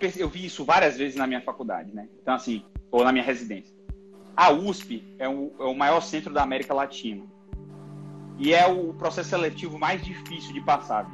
[0.00, 2.08] eu, eu vi isso várias vezes na minha faculdade, né?
[2.20, 3.74] Então, assim, ou na minha residência.
[4.36, 7.24] A USP é o, é o maior centro da América Latina.
[8.38, 11.08] E é o processo seletivo mais difícil de passar.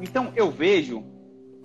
[0.00, 1.04] Então, eu vejo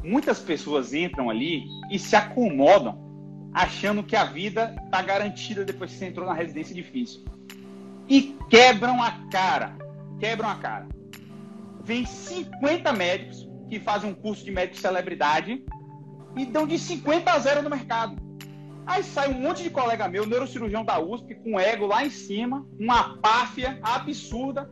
[0.03, 3.07] muitas pessoas entram ali e se acomodam
[3.53, 7.23] achando que a vida está garantida depois que você entrou na residência difícil.
[8.07, 9.75] E quebram a cara.
[10.19, 10.87] Quebram a cara.
[11.83, 15.63] Vem 50 médicos que fazem um curso de médico celebridade
[16.37, 18.15] e dão de 50 a 0 no mercado.
[18.85, 22.65] Aí sai um monte de colega meu, neurocirurgião da USP, com ego lá em cima,
[22.79, 24.71] uma páfia absurda,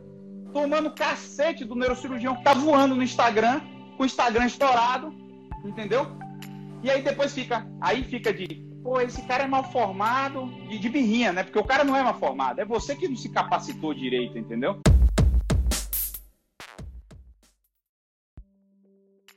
[0.52, 3.60] tomando cacete do neurocirurgião que tá voando no Instagram,
[3.96, 5.12] com o Instagram estourado,
[5.64, 6.06] entendeu?
[6.82, 10.88] E aí depois fica, aí fica de pô, esse cara é mal formado, de, de
[10.88, 11.42] birrinha, né?
[11.42, 14.80] Porque o cara não é mal formado, é você que não se capacitou direito, entendeu?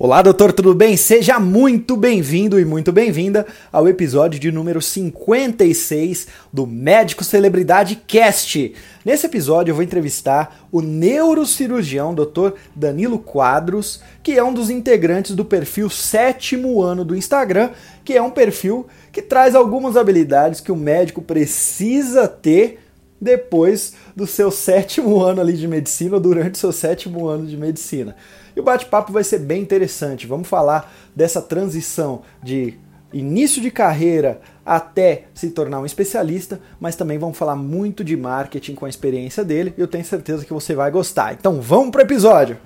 [0.01, 0.95] Olá, doutor, tudo bem?
[0.95, 8.75] Seja muito bem-vindo e muito bem-vinda ao episódio de número 56 do Médico Celebridade Cast.
[9.03, 12.53] Nesse episódio eu vou entrevistar o neurocirurgião Dr.
[12.73, 17.71] Danilo Quadros, que é um dos integrantes do perfil sétimo ano do Instagram,
[18.05, 22.79] que é um perfil que traz algumas habilidades que o médico precisa ter
[23.19, 28.15] depois do seu sétimo ano ali de medicina durante o seu sétimo ano de medicina.
[28.59, 30.27] E o bate-papo vai ser bem interessante.
[30.27, 32.77] Vamos falar dessa transição de
[33.13, 38.75] início de carreira até se tornar um especialista, mas também vamos falar muito de marketing
[38.75, 41.31] com a experiência dele e eu tenho certeza que você vai gostar.
[41.35, 42.59] Então vamos para o episódio!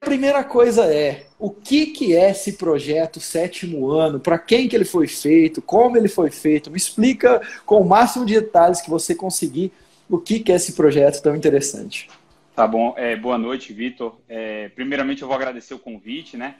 [0.00, 4.76] A primeira coisa é o que, que é esse projeto sétimo ano, para quem que
[4.76, 6.70] ele foi feito, como ele foi feito.
[6.70, 9.72] Me explica com o máximo de detalhes que você conseguir
[10.08, 12.08] o que, que é esse projeto tão interessante.
[12.54, 12.94] Tá bom.
[12.96, 14.18] É, boa noite, Vitor.
[14.28, 16.56] É, primeiramente, eu vou agradecer o convite, né?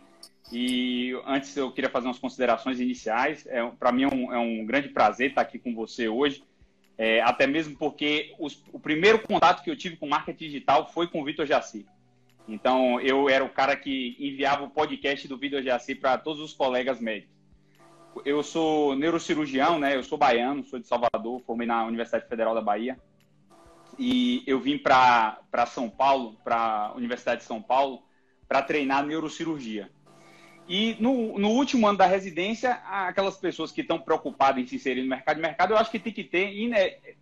[0.53, 3.47] E antes eu queria fazer umas considerações iniciais.
[3.47, 6.43] É, Para mim é um, é um, grande prazer estar aqui com você hoje,
[6.97, 11.07] é, até mesmo porque os, o primeiro contato que eu tive com marketing digital foi
[11.07, 11.87] com o Vitor Jaci.
[12.49, 16.55] Então eu era o cara que enviava o podcast do Vitor Jaci para todos os
[16.55, 17.37] colegas médicos.
[18.25, 19.95] Eu sou neurocirurgião, né?
[19.95, 22.99] Eu sou baiano, sou de Salvador, formei na Universidade Federal da Bahia.
[23.99, 28.03] E eu vim para São Paulo, para a Universidade de São Paulo,
[28.47, 29.91] para treinar neurocirurgia.
[30.69, 35.03] E no, no, último ano da residência, aquelas pessoas que estão preocupadas em se inserir
[35.03, 36.53] no mercado de mercado, eu acho que tem que ter,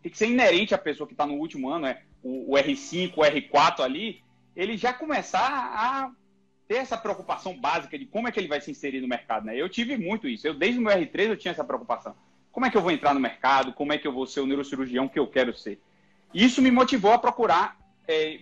[0.02, 3.12] tem que ser inerente à pessoa que está no último ano, é o, o, R5,
[3.16, 4.20] o R4 ali,
[4.56, 6.10] ele já começar a
[6.66, 9.56] ter essa preocupação básica de como é que ele vai se inserir no mercado, né?
[9.56, 10.46] Eu tive muito isso.
[10.46, 12.16] Eu desde o meu R3 eu tinha essa preocupação.
[12.50, 13.72] Como é que eu vou entrar no mercado?
[13.72, 15.78] Como é que eu vou ser o neurocirurgião que eu quero ser?
[16.34, 18.38] Isso me motivou a procurar é,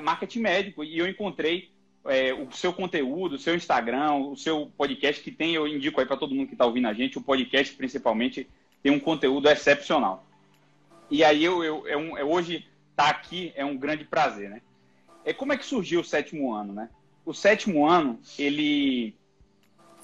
[0.00, 1.70] marketing médico e eu encontrei
[2.04, 6.06] é, o seu conteúdo, o seu Instagram, o seu podcast que tem, eu indico aí
[6.06, 8.48] para todo mundo que está ouvindo a gente, o podcast principalmente
[8.82, 10.26] tem um conteúdo excepcional.
[11.10, 14.62] E aí eu, eu, é é, hoje estar tá aqui é um grande prazer, né?
[15.24, 16.88] É como é que surgiu o sétimo ano, né?
[17.24, 19.14] O sétimo ano, ele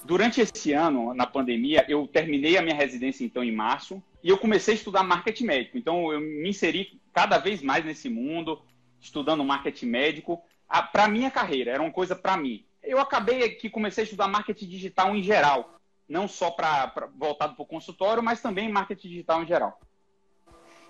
[0.03, 4.37] durante esse ano, na pandemia, eu terminei a minha residência então em março e eu
[4.37, 5.77] comecei a estudar marketing médico.
[5.77, 8.61] Então eu me inseri cada vez mais nesse mundo,
[8.99, 10.43] estudando marketing médico
[10.91, 12.65] para minha carreira, era uma coisa para mim.
[12.83, 17.63] Eu acabei aqui, comecei a estudar marketing digital em geral, não só para voltado para
[17.63, 19.79] o consultório, mas também marketing digital em geral.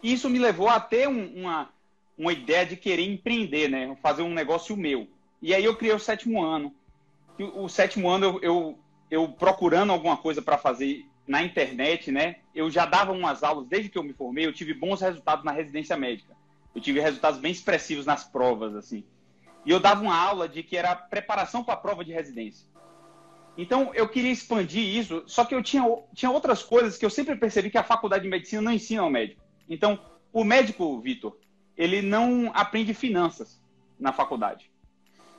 [0.02, 1.70] E isso me levou a ter um, uma,
[2.18, 3.96] uma ideia de querer empreender, né?
[4.02, 5.08] fazer um negócio meu.
[5.40, 6.74] E aí eu criei o sétimo ano.
[7.40, 8.80] O, o sétimo ano eu, eu,
[9.12, 12.38] eu procurando alguma coisa para fazer na internet, né?
[12.54, 15.52] Eu já dava umas aulas desde que eu me formei, eu tive bons resultados na
[15.52, 16.36] residência médica.
[16.74, 19.04] Eu tive resultados bem expressivos nas provas, assim.
[19.66, 22.68] E eu dava uma aula de que era preparação para a prova de residência.
[23.58, 25.84] Então, eu queria expandir isso, só que eu tinha,
[26.14, 29.10] tinha outras coisas que eu sempre percebi que a faculdade de medicina não ensina ao
[29.10, 29.42] médico.
[29.70, 30.00] Então,
[30.32, 31.38] o médico, Vitor,
[31.78, 33.62] ele não aprende finanças
[33.98, 34.70] na faculdade.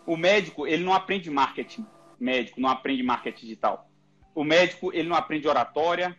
[0.07, 1.87] O médico, ele não aprende marketing
[2.19, 3.86] médico, não aprende marketing digital.
[4.37, 6.15] O médico, ele não aprende oratória,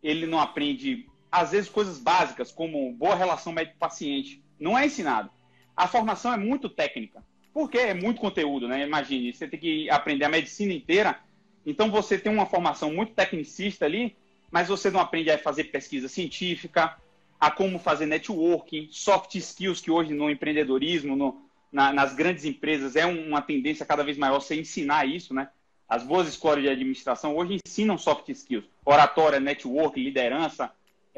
[0.00, 4.40] ele não aprende, às vezes, coisas básicas, como boa relação médico-paciente.
[4.60, 5.28] Não é ensinado.
[5.76, 7.20] A formação é muito técnica.
[7.52, 8.86] Porque é muito conteúdo, né?
[8.86, 11.18] Imagine, você tem que aprender a medicina inteira,
[11.66, 14.16] então você tem uma formação muito tecnicista ali,
[14.52, 16.96] mas você não aprende a fazer pesquisa científica,
[17.40, 22.94] a como fazer networking, soft skills, que hoje no empreendedorismo, no, na, nas grandes empresas,
[22.94, 25.48] é uma tendência cada vez maior você ensinar isso, né?
[25.88, 30.70] As boas escolas de administração hoje ensinam soft skills, oratória, network, liderança,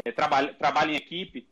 [0.05, 1.47] é, trabalho, trabalho em equipe,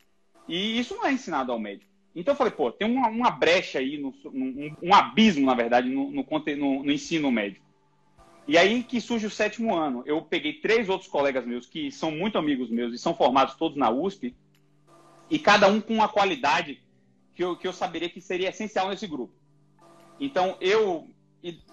[0.47, 1.91] e isso não é ensinado ao médico.
[2.15, 5.89] Então eu falei, pô, tem uma, uma brecha aí, no, um, um, abismo, na verdade,
[5.89, 7.61] no, no, no, no ensino médio.
[8.47, 10.01] E aí que surge o sétimo ano.
[10.07, 13.77] Eu peguei três outros colegas meus que são muito amigos meus e são formados todos
[13.77, 14.33] na USP,
[15.29, 16.81] e cada um com uma qualidade
[17.35, 19.33] que eu, que eu saberia que seria essencial nesse grupo.
[20.19, 21.07] Então, eu,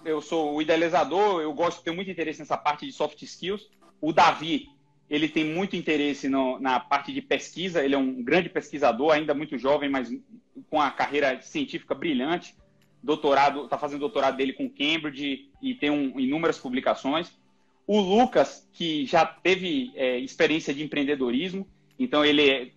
[0.05, 3.69] eu sou o idealizador, eu gosto, tenho muito interesse nessa parte de soft skills.
[4.01, 4.69] O Davi,
[5.09, 9.35] ele tem muito interesse no, na parte de pesquisa, ele é um grande pesquisador, ainda
[9.35, 10.13] muito jovem, mas
[10.71, 12.55] com a carreira científica brilhante.
[13.03, 17.31] Doutorado, está fazendo doutorado dele com Cambridge e tem um, inúmeras publicações.
[17.87, 21.69] O Lucas, que já teve é, experiência de empreendedorismo,
[21.99, 22.71] então ele é,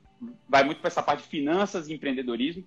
[0.48, 2.64] vai muito para essa parte de finanças e empreendedorismo.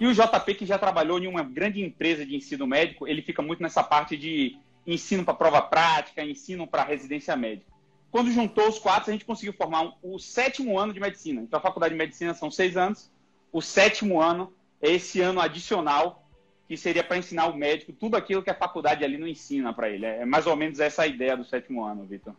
[0.00, 3.40] E o JP, que já trabalhou em uma grande empresa de ensino médico, ele fica
[3.40, 4.56] muito nessa parte de
[4.86, 7.70] ensino para prova prática, ensino para residência médica.
[8.10, 11.40] Quando juntou os quatro, a gente conseguiu formar o sétimo ano de medicina.
[11.40, 13.10] Então, a faculdade de medicina são seis anos.
[13.50, 14.52] O sétimo ano
[14.82, 16.26] é esse ano adicional,
[16.68, 19.88] que seria para ensinar o médico tudo aquilo que a faculdade ali não ensina para
[19.88, 20.04] ele.
[20.04, 22.34] É mais ou menos essa a ideia do sétimo ano, Vitor.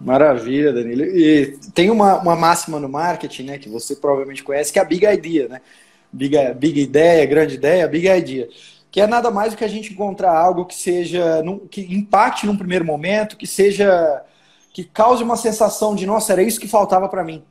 [0.00, 1.04] Maravilha, Danilo.
[1.04, 4.84] E tem uma, uma máxima no marketing, né, que você provavelmente conhece, que é a
[4.84, 5.60] Big Idea, né?
[6.16, 8.48] Big, big Ideia, grande ideia, Big Idea.
[8.90, 12.56] Que é nada mais do que a gente encontrar algo que seja, que impacte num
[12.56, 14.22] primeiro momento, que seja
[14.72, 17.42] que cause uma sensação de, nossa, era isso que faltava para mim.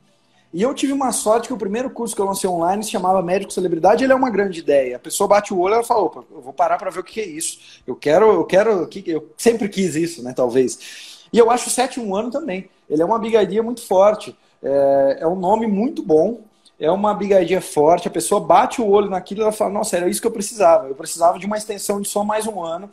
[0.52, 3.20] E eu tive uma sorte que o primeiro curso que eu lancei online se chamava
[3.20, 4.96] Médico Celebridade, ele é uma grande ideia.
[4.96, 7.20] A pessoa bate o olho e fala, opa, eu vou parar para ver o que
[7.20, 7.58] é isso.
[7.86, 11.26] Eu quero, eu quero, eu sempre quis isso, né, talvez.
[11.32, 12.70] E eu acho o sétimo ano também.
[12.88, 14.36] Ele é uma bigadia muito forte.
[14.62, 16.40] É, é um nome muito bom,
[16.78, 18.08] é uma bigadia forte.
[18.08, 20.88] A pessoa bate o olho naquilo e ela fala, nossa, era isso que eu precisava.
[20.88, 22.90] Eu precisava de uma extensão de só mais um ano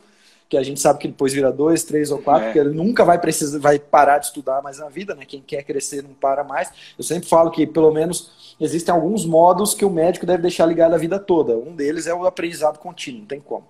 [0.48, 2.46] que a gente sabe que depois vira dois, três ou quatro, é.
[2.46, 5.24] porque ele nunca vai precisar, vai parar de estudar mais na vida, né?
[5.26, 6.70] Quem quer crescer não para mais.
[6.98, 10.94] Eu sempre falo que, pelo menos, existem alguns modos que o médico deve deixar ligado
[10.94, 11.56] a vida toda.
[11.56, 13.64] Um deles é o aprendizado contínuo, não tem como.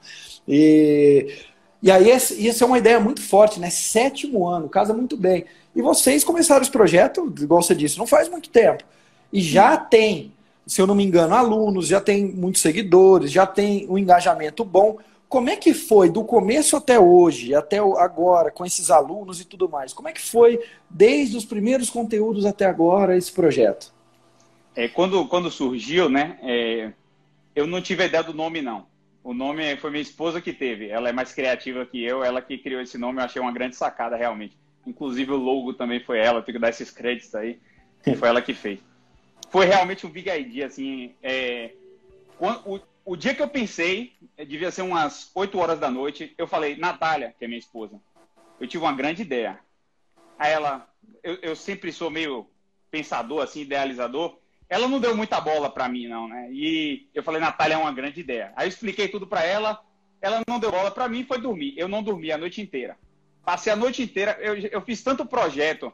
[0.46, 1.34] E,
[1.82, 3.70] e aí, isso é uma ideia muito forte, né?
[3.70, 5.46] Sétimo ano, casa muito bem.
[5.74, 8.84] E vocês começaram esse projeto, igual você disse, não faz muito tempo.
[9.34, 10.32] E já tem,
[10.64, 14.96] se eu não me engano, alunos, já tem muitos seguidores, já tem um engajamento bom.
[15.28, 19.68] Como é que foi do começo até hoje, até agora, com esses alunos e tudo
[19.68, 19.92] mais?
[19.92, 23.92] Como é que foi desde os primeiros conteúdos até agora esse projeto?
[24.76, 26.92] É, quando, quando surgiu, né, é,
[27.56, 28.86] eu não tive a ideia do nome, não.
[29.24, 30.90] O nome foi minha esposa que teve.
[30.90, 33.74] Ela é mais criativa que eu, ela que criou esse nome, eu achei uma grande
[33.74, 34.56] sacada, realmente.
[34.86, 37.58] Inclusive o logo também foi ela, tenho que dar esses créditos aí,
[38.16, 38.78] foi ela que fez.
[39.54, 41.74] Foi realmente um big idea, assim, é,
[42.40, 46.48] o, o dia que eu pensei, eh, devia ser umas 8 horas da noite, eu
[46.48, 48.00] falei, Natália, que é minha esposa,
[48.58, 49.60] eu tive uma grande ideia.
[50.36, 50.92] Aí ela,
[51.22, 52.50] eu, eu sempre sou meio
[52.90, 54.36] pensador, assim, idealizador,
[54.68, 56.48] ela não deu muita bola para mim, não, né?
[56.50, 58.52] E eu falei, Natália, é uma grande ideia.
[58.56, 59.80] Aí eu expliquei tudo para ela,
[60.20, 61.74] ela não deu bola para mim foi dormir.
[61.76, 62.98] Eu não dormi a noite inteira.
[63.44, 65.92] Passei a noite inteira, eu, eu fiz tanto projeto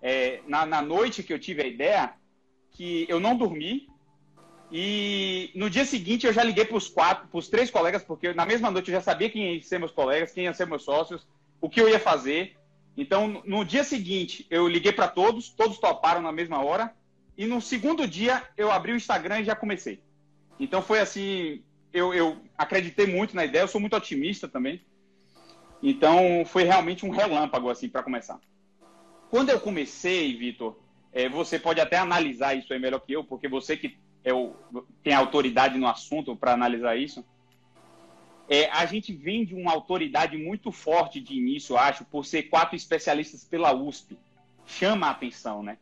[0.00, 2.14] é, na, na noite que eu tive a ideia,
[2.72, 3.88] que eu não dormi,
[4.74, 8.32] e no dia seguinte eu já liguei para os quatro, para os três colegas, porque
[8.32, 10.82] na mesma noite eu já sabia quem ia ser meus colegas, quem ia ser meus
[10.82, 11.26] sócios,
[11.60, 12.56] o que eu ia fazer.
[12.96, 16.94] Então, no dia seguinte, eu liguei para todos, todos toparam na mesma hora.
[17.36, 20.02] E no segundo dia, eu abri o Instagram e já comecei.
[20.58, 21.62] Então, foi assim:
[21.92, 24.82] eu, eu acreditei muito na ideia, eu sou muito otimista também.
[25.82, 28.40] Então, foi realmente um relâmpago, assim, para começar.
[29.30, 30.78] Quando eu comecei, Vitor,
[31.12, 34.54] é, você pode até analisar isso aí melhor que eu, porque você que é o,
[35.02, 37.24] tem autoridade no assunto para analisar isso.
[38.48, 42.76] É, a gente vem de uma autoridade muito forte de início, acho, por ser quatro
[42.76, 44.18] especialistas pela USP.
[44.66, 45.78] Chama a atenção, né?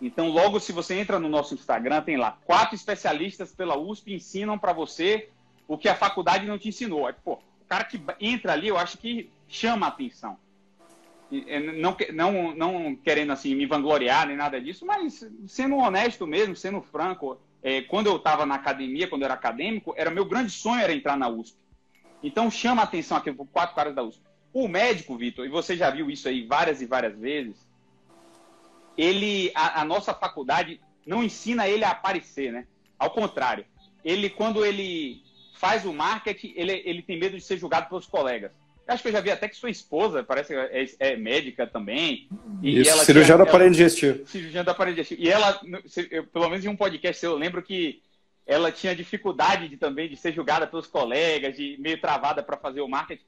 [0.00, 4.58] Então, logo se você entra no nosso Instagram, tem lá quatro especialistas pela USP ensinam
[4.58, 5.28] para você
[5.66, 7.12] o que a faculdade não te ensinou.
[7.24, 10.36] Pô, o cara que entra ali, eu acho que chama a atenção.
[11.82, 16.80] Não, não, não querendo assim me vangloriar nem nada disso, mas sendo honesto mesmo, sendo
[16.80, 20.82] franco, é, quando eu estava na academia, quando eu era acadêmico, era meu grande sonho
[20.82, 21.56] era entrar na USP.
[22.22, 24.22] Então chama a atenção aqui por quatro caras da USP.
[24.52, 27.56] O médico, Vitor, e você já viu isso aí várias e várias vezes,
[28.96, 32.66] ele, a, a, nossa faculdade não ensina ele a aparecer, né?
[32.98, 33.64] Ao contrário,
[34.04, 35.22] ele quando ele
[35.54, 38.52] faz o marketing, ele, ele tem medo de ser julgado pelos colegas.
[38.86, 42.28] Acho que eu já vi até que sua esposa parece que é, é médica também.
[42.62, 44.26] E Isso, ela cirurgião da aparelho digestivo.
[44.26, 45.22] Cirurgião da aparelho digestivo.
[45.22, 45.60] E ela,
[46.10, 48.02] eu, pelo menos em um podcast eu lembro que
[48.46, 52.82] ela tinha dificuldade de, também de ser julgada pelos colegas, de meio travada para fazer
[52.82, 53.24] o marketing.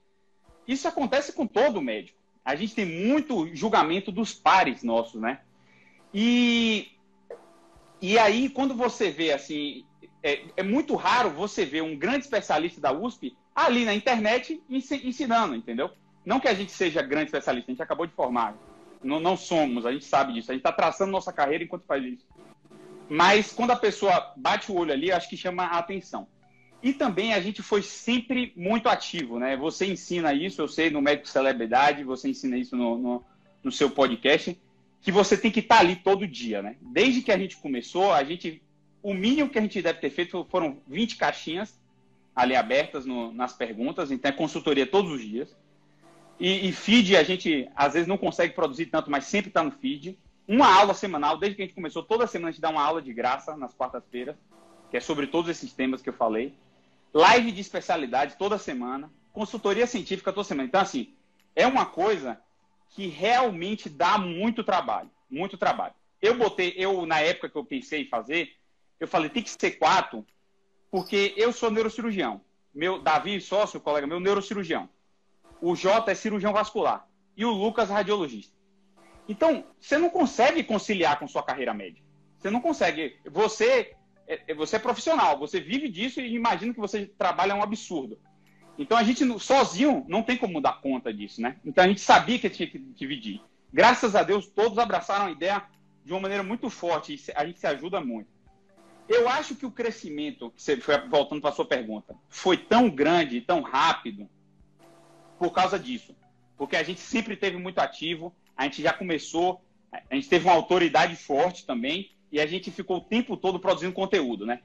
[0.69, 2.19] Isso acontece com todo médico.
[2.45, 5.41] A gente tem muito julgamento dos pares nossos, né?
[6.13, 6.89] E,
[8.01, 9.85] e aí, quando você vê assim,
[10.23, 15.57] é, é, muito raro você ver um grande especialista da USP ali na internet ensinando,
[15.57, 15.91] entendeu?
[16.27, 18.55] Não que a gente seja grande especialista, a gente acabou de formar.
[19.03, 20.51] Não, não somos, a gente sabe disso.
[20.51, 22.27] A gente está traçando nossa carreira enquanto faz isso.
[23.09, 26.27] Mas quando a pessoa bate o olho ali, acho que chama a atenção.
[26.83, 29.57] E também a gente foi sempre muito ativo, né?
[29.57, 33.25] Você ensina isso, eu sei, no Médico Celebridade, você ensina isso no, no,
[33.65, 34.61] no seu podcast,
[35.01, 36.77] que você tem que estar tá ali todo dia, né?
[36.81, 38.63] Desde que a gente começou, a gente.
[39.03, 41.79] O mínimo que a gente deve ter feito foram 20 caixinhas
[42.37, 45.57] ali abertas no, nas perguntas, então é consultoria todos os dias.
[46.39, 49.71] E, e, feed a gente às vezes não consegue produzir tanto, mas sempre está no
[49.71, 50.19] feed.
[50.47, 53.01] Uma aula semanal, desde que a gente começou, toda semana a gente dá uma aula
[53.01, 54.37] de graça nas quartas-feiras,
[54.91, 56.55] que é sobre todos esses temas que eu falei.
[57.15, 60.69] Live de especialidade toda semana, consultoria científica toda semana.
[60.69, 61.15] Então, assim,
[61.55, 62.39] é uma coisa
[62.91, 65.95] que realmente dá muito trabalho, muito trabalho.
[66.21, 68.55] Eu botei, eu na época que eu pensei em fazer,
[69.01, 70.25] eu falei tem que ser quatro,
[70.97, 72.41] porque eu sou neurocirurgião.
[72.75, 74.89] Meu Davi, sócio, colega meu, neurocirurgião
[75.61, 78.55] o Jota é cirurgião vascular e o Lucas radiologista.
[79.29, 82.07] Então, você não consegue conciliar com sua carreira médica.
[82.39, 83.19] Você não consegue.
[83.31, 83.95] Você
[84.27, 88.19] é, é, você é profissional, você vive disso e imagina que você trabalha um absurdo.
[88.79, 91.57] Então a gente sozinho não tem como dar conta disso, né?
[91.63, 93.43] Então a gente sabia que tinha que dividir.
[93.71, 95.63] Graças a Deus todos abraçaram a ideia
[96.05, 98.36] de uma maneira muito forte e a gente se ajuda muito.
[99.09, 100.53] Eu acho que o crescimento,
[101.09, 104.29] voltando para a sua pergunta, foi tão grande, tão rápido,
[105.39, 106.15] por causa disso.
[106.57, 110.55] Porque a gente sempre teve muito ativo, a gente já começou, a gente teve uma
[110.55, 114.61] autoridade forte também, e a gente ficou o tempo todo produzindo conteúdo, né?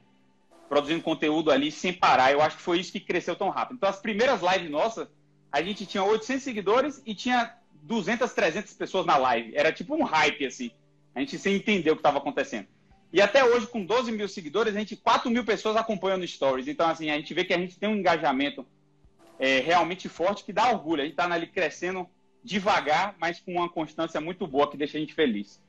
[0.67, 2.31] Produzindo conteúdo ali sem parar.
[2.31, 3.77] Eu acho que foi isso que cresceu tão rápido.
[3.77, 5.07] Então, as primeiras lives nossas,
[5.51, 9.55] a gente tinha 800 seguidores e tinha 200, 300 pessoas na live.
[9.55, 10.71] Era tipo um hype, assim.
[11.13, 12.67] A gente sem entender o que estava acontecendo.
[13.13, 16.67] E até hoje, com 12 mil seguidores, a gente 4 mil pessoas acompanhando stories.
[16.67, 18.65] Então, assim, a gente vê que a gente tem um engajamento
[19.37, 21.01] é, realmente forte que dá orgulho.
[21.01, 22.07] A gente está ali crescendo
[22.43, 25.59] devagar, mas com uma constância muito boa que deixa a gente feliz.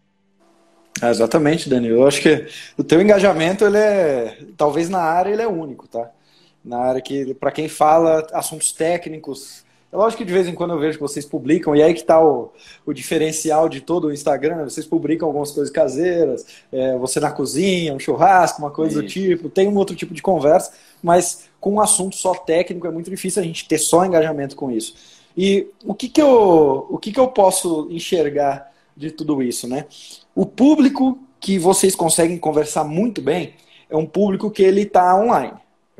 [1.02, 1.96] É, exatamente, Danilo.
[1.96, 2.46] Eu acho que
[2.76, 6.10] o teu engajamento, ele é, talvez na área, ele é único, tá?
[6.64, 10.72] Na área que, para quem fala assuntos técnicos, é lógico que de vez em quando
[10.72, 12.50] eu vejo que vocês publicam, e aí que está o,
[12.86, 14.64] o diferencial de todo o Instagram, né?
[14.64, 19.02] vocês publicam algumas coisas caseiras, é, você na cozinha, um churrasco, uma coisa Isso.
[19.02, 20.72] do tipo, tem um outro tipo de conversa,
[21.02, 24.70] mas com um assunto só técnico é muito difícil a gente ter só engajamento com
[24.70, 24.94] isso.
[25.36, 29.86] E o que, que, eu, o que, que eu posso enxergar de tudo isso, né?
[30.34, 33.54] O público que vocês conseguem conversar muito bem
[33.90, 35.52] é um público que ele está online.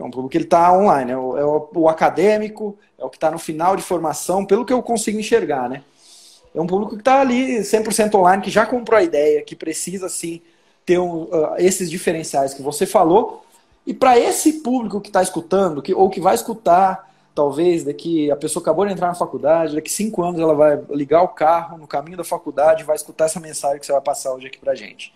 [0.03, 1.13] É um público que ele está online.
[1.13, 1.45] É o, é
[1.75, 5.69] o, acadêmico, é o que está no final de formação, pelo que eu consigo enxergar,
[5.69, 5.83] né?
[6.55, 10.09] É um público que está ali 100% online, que já comprou a ideia, que precisa,
[10.09, 10.43] sim,
[10.85, 13.45] ter um, uh, esses diferenciais que você falou,
[13.87, 18.37] e para esse público que está escutando, que, ou que vai escutar, talvez, daqui a
[18.37, 21.87] pessoa acabou de entrar na faculdade, daqui cinco anos ela vai ligar o carro no
[21.87, 24.75] caminho da faculdade e vai escutar essa mensagem que você vai passar hoje aqui para
[24.75, 25.13] gente.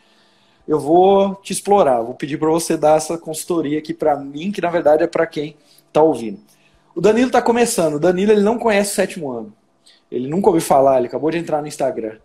[0.66, 4.60] Eu vou te explorar, vou pedir para você dar essa consultoria aqui para mim, que
[4.60, 5.56] na verdade é para quem
[5.86, 6.40] está ouvindo.
[6.94, 7.94] O Danilo está começando.
[7.94, 9.52] O Danilo ele não conhece o sétimo ano.
[10.10, 12.18] Ele nunca ouviu falar, ele acabou de entrar no Instagram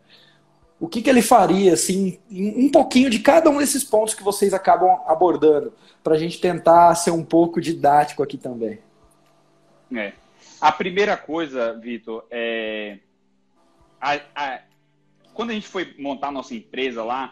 [0.81, 4.51] o que, que ele faria, assim, um pouquinho de cada um desses pontos que vocês
[4.51, 5.71] acabam abordando,
[6.03, 8.79] para a gente tentar ser um pouco didático aqui também.
[9.95, 10.13] É.
[10.59, 12.97] A primeira coisa, Vitor, é.
[14.01, 14.61] A, a...
[15.35, 17.31] Quando a gente foi montar a nossa empresa lá,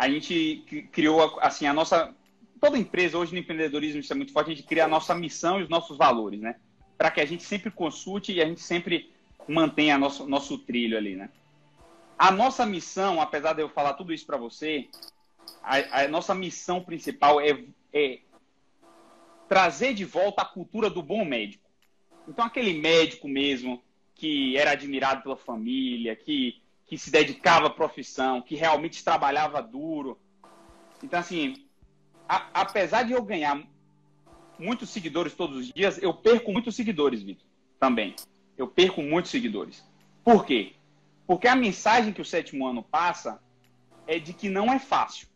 [0.00, 2.14] a gente criou, assim, a nossa.
[2.58, 5.60] Toda empresa, hoje no empreendedorismo, isso é muito forte, a gente cria a nossa missão
[5.60, 6.56] e os nossos valores, né?
[6.96, 9.12] Para que a gente sempre consulte e a gente sempre
[9.46, 11.28] mantenha nosso, nosso trilho ali, né?
[12.18, 14.88] A nossa missão, apesar de eu falar tudo isso para você,
[15.62, 18.20] a, a, nossa missão principal é, é
[19.50, 21.68] trazer de volta a cultura do bom médico.
[22.26, 23.82] Então, aquele médico mesmo
[24.14, 26.59] que era admirado pela família, que,
[26.90, 30.18] que se dedicava à profissão, que realmente trabalhava duro.
[31.00, 31.68] Então, assim,
[32.28, 33.62] a, apesar de eu ganhar
[34.58, 37.46] muitos seguidores todos os dias, eu perco muitos seguidores, Vitor,
[37.78, 38.16] também.
[38.58, 39.88] Eu perco muitos seguidores.
[40.24, 40.72] Por quê?
[41.28, 43.40] Porque a mensagem que o sétimo ano passa
[44.04, 45.28] é de que não é fácil.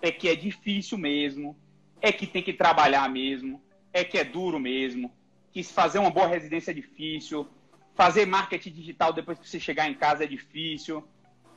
[0.00, 1.56] É que é difícil mesmo,
[2.00, 3.60] é que tem que trabalhar mesmo,
[3.92, 5.12] é que é duro mesmo,
[5.50, 7.48] que fazer uma boa residência é difícil,
[7.98, 11.02] fazer marketing digital depois que você chegar em casa é difícil,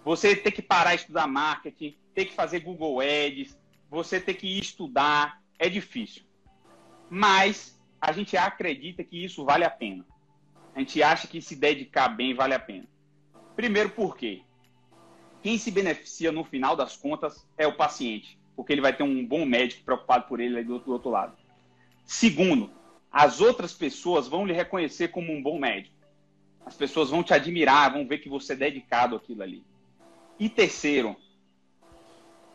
[0.04, 3.56] você ter que parar de estudar marketing, ter que fazer Google Ads,
[3.88, 6.24] você ter que estudar, é difícil.
[7.08, 10.04] Mas a gente acredita que isso vale a pena.
[10.74, 12.88] A gente acha que se dedicar bem vale a pena.
[13.56, 14.42] Primeiro, por quê?
[15.44, 18.40] Quem se beneficia no final das contas é o paciente.
[18.56, 21.38] porque ele vai ter um bom médico preocupado por ele do outro lado.
[22.04, 22.72] Segundo,
[23.12, 26.01] as outras pessoas vão lhe reconhecer como um bom médico.
[26.66, 29.64] As pessoas vão te admirar, vão ver que você é dedicado àquilo ali.
[30.40, 31.16] E terceiro,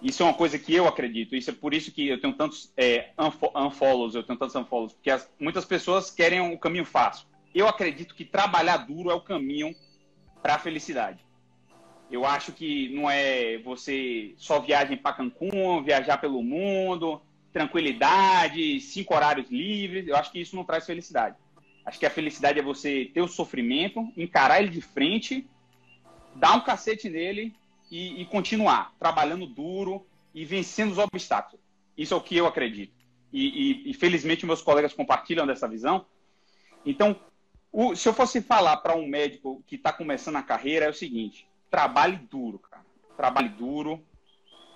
[0.01, 1.35] isso é uma coisa que eu acredito.
[1.35, 3.11] Isso é por isso que eu tenho tantos é,
[3.55, 7.27] unfollows, eu tenho tantos unfollows, porque as, muitas pessoas querem o um caminho fácil.
[7.55, 9.75] Eu acredito que trabalhar duro é o caminho
[10.43, 11.25] para a felicidade.
[12.11, 17.21] Eu acho que não é você só viagem para Cancún, viajar pelo mundo,
[17.53, 20.07] tranquilidade, cinco horários livres.
[20.07, 21.37] Eu acho que isso não traz felicidade.
[21.87, 25.49] Acho que a felicidade é você ter o sofrimento, encarar ele de frente,
[26.35, 27.55] dar um cacete nele
[27.89, 31.65] e, e continuar trabalhando duro e vencendo os obstáculos.
[31.97, 32.93] Isso é o que eu acredito.
[33.33, 36.05] E, e, e felizmente meus colegas compartilham dessa visão.
[36.85, 37.19] Então,
[37.73, 40.95] o, se eu fosse falar para um médico que está começando a carreira, é o
[40.95, 42.85] seguinte: trabalhe duro, cara.
[43.17, 44.05] Trabalhe duro.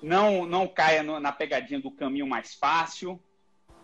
[0.00, 3.20] Não, não caia no, na pegadinha do caminho mais fácil.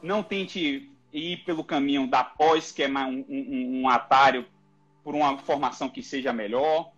[0.00, 4.46] Não tente ir pelo caminho da pós, que é um, um, um atalho
[5.02, 6.92] por uma formação que seja melhor.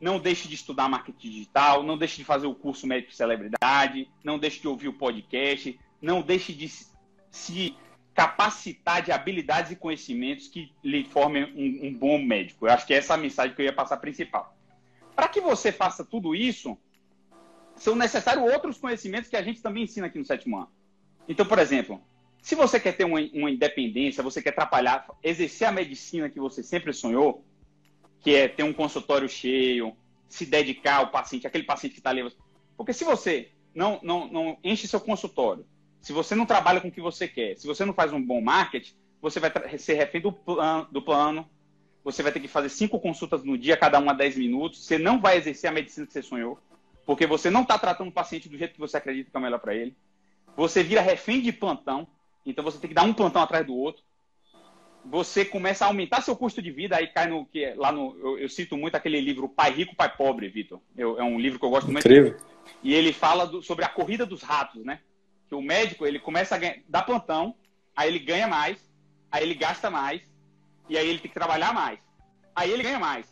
[0.00, 4.38] Não deixe de estudar marketing digital, não deixe de fazer o curso médico celebridade, não
[4.38, 6.70] deixe de ouvir o podcast, não deixe de
[7.30, 7.76] se
[8.14, 12.66] capacitar de habilidades e conhecimentos que lhe formem um, um bom médico.
[12.66, 14.56] Eu acho que essa é a mensagem que eu ia passar principal.
[15.14, 16.76] Para que você faça tudo isso,
[17.76, 20.70] são necessários outros conhecimentos que a gente também ensina aqui no sétimo ano.
[21.28, 22.00] Então, por exemplo,
[22.42, 26.62] se você quer ter uma, uma independência, você quer trabalhar, exercer a medicina que você
[26.62, 27.44] sempre sonhou,
[28.20, 29.96] que é ter um consultório cheio,
[30.28, 32.30] se dedicar ao paciente, aquele paciente que está ali.
[32.76, 35.66] Porque se você não, não, não enche seu consultório,
[36.00, 38.40] se você não trabalha com o que você quer, se você não faz um bom
[38.40, 41.48] marketing, você vai ser refém do plano, do plano
[42.02, 44.84] você vai ter que fazer cinco consultas no dia, cada uma 10 minutos.
[44.84, 46.58] Você não vai exercer a medicina que você sonhou,
[47.04, 49.58] porque você não está tratando o paciente do jeito que você acredita que é melhor
[49.58, 49.94] para ele.
[50.56, 52.06] Você vira refém de plantão,
[52.44, 54.02] então você tem que dar um plantão atrás do outro.
[55.04, 58.16] Você começa a aumentar seu custo de vida, aí cai no que é, lá no.
[58.18, 60.80] Eu, eu cito muito aquele livro Pai Rico, Pai Pobre, Vitor.
[60.96, 62.32] é um livro que eu gosto Incrível.
[62.32, 62.44] muito.
[62.82, 65.00] E ele fala do, sobre a corrida dos ratos, né?
[65.48, 67.54] Que o médico ele começa a ganhar, dar plantão,
[67.96, 68.78] aí ele ganha mais,
[69.30, 70.20] aí ele gasta mais,
[70.88, 71.98] e aí ele tem que trabalhar mais.
[72.54, 73.26] Aí ele ganha mais.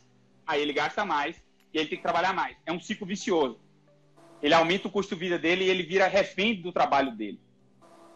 [0.46, 1.37] Aí ele gasta mais
[1.72, 2.56] e ele tem que trabalhar mais.
[2.64, 3.61] É um ciclo vicioso.
[4.42, 7.40] Ele aumenta o custo de vida dele e ele vira refém do trabalho dele.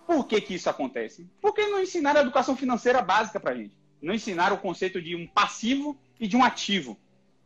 [0.06, 1.26] Por que, que isso acontece?
[1.40, 3.74] Porque não ensinaram a educação financeira básica para gente.
[4.00, 6.98] Não ensinaram o conceito de um passivo e de um ativo.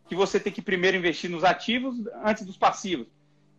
[0.08, 3.06] Que você tem que primeiro investir nos ativos antes dos passivos.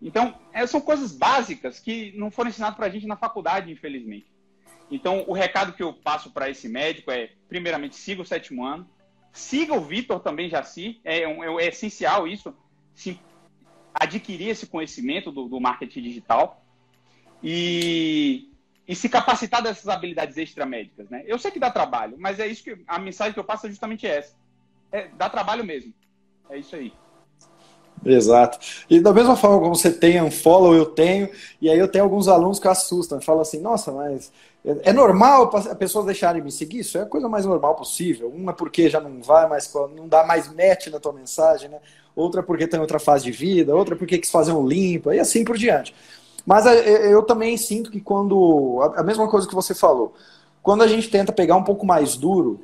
[0.01, 4.27] Então, é, são coisas básicas que não foram ensinadas para a gente na faculdade, infelizmente.
[4.89, 8.87] Então, o recado que eu passo para esse médico é, primeiramente, siga o sétimo ano,
[9.33, 12.55] siga o Vitor também, Jaci, é, é, é essencial isso,
[12.93, 13.19] se,
[13.93, 16.63] adquirir esse conhecimento do, do marketing digital
[17.43, 18.46] e,
[18.87, 21.23] e, se capacitar dessas habilidades extramédicas, né?
[21.25, 23.69] Eu sei que dá trabalho, mas é isso que a mensagem que eu passo é
[23.69, 24.33] justamente essa.
[24.91, 25.93] É, dá trabalho mesmo.
[26.49, 26.93] É isso aí.
[28.05, 28.59] Exato.
[28.89, 31.29] E da mesma forma como você tem um follow, eu tenho,
[31.61, 34.31] e aí eu tenho alguns alunos que assustam, falam assim, nossa, mas
[34.63, 36.79] é, é normal as pessoas deixarem me seguir?
[36.79, 38.29] Isso é a coisa mais normal possível.
[38.29, 41.79] Uma porque já não vai mais, não dá mais match na tua mensagem, né?
[42.15, 45.43] Outra porque tem outra fase de vida, outra porque quis fazer um limpo, e assim
[45.43, 45.93] por diante.
[46.47, 48.81] Mas é, eu também sinto que quando.
[48.95, 50.15] A mesma coisa que você falou.
[50.63, 52.61] Quando a gente tenta pegar um pouco mais duro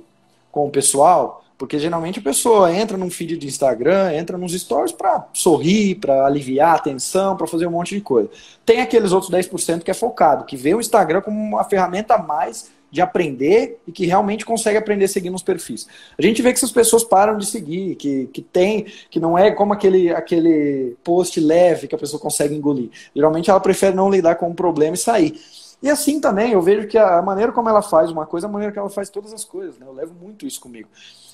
[0.50, 4.93] com o pessoal, porque geralmente a pessoa entra num feed de Instagram, entra nos stories
[4.93, 8.30] para sorrir, para aliviar a tensão, para fazer um monte de coisa.
[8.65, 12.17] Tem aqueles outros 10% que é focado, que vê o Instagram como uma ferramenta a
[12.17, 15.88] mais de aprender e que realmente consegue aprender seguindo os perfis.
[16.15, 19.49] A gente vê que essas pessoas param de seguir, que, que tem, que não é
[19.49, 22.91] como aquele, aquele post leve que a pessoa consegue engolir.
[23.15, 25.41] Geralmente ela prefere não lidar com o problema e sair.
[25.82, 28.71] E assim também, eu vejo que a maneira como ela faz uma coisa a maneira
[28.71, 29.79] que ela faz todas as coisas.
[29.79, 29.88] Né?
[29.88, 30.88] Eu levo muito isso comigo.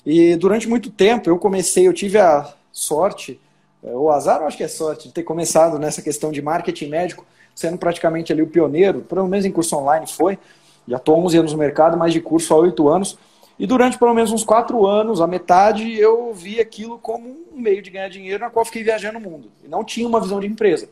[0.06, 3.38] E durante muito tempo eu comecei, eu tive a sorte,
[3.84, 6.88] é, o azar eu acho que é sorte, de ter começado nessa questão de marketing
[6.88, 10.38] médico, sendo praticamente ali o pioneiro, pelo menos em curso online foi.
[10.88, 13.18] Já estou 11 anos no mercado, mais de curso há 8 anos.
[13.58, 17.82] E durante pelo menos uns 4 anos, a metade, eu vi aquilo como um meio
[17.82, 19.50] de ganhar dinheiro na qual fiquei viajando o mundo.
[19.64, 20.88] E não tinha uma visão de empresa.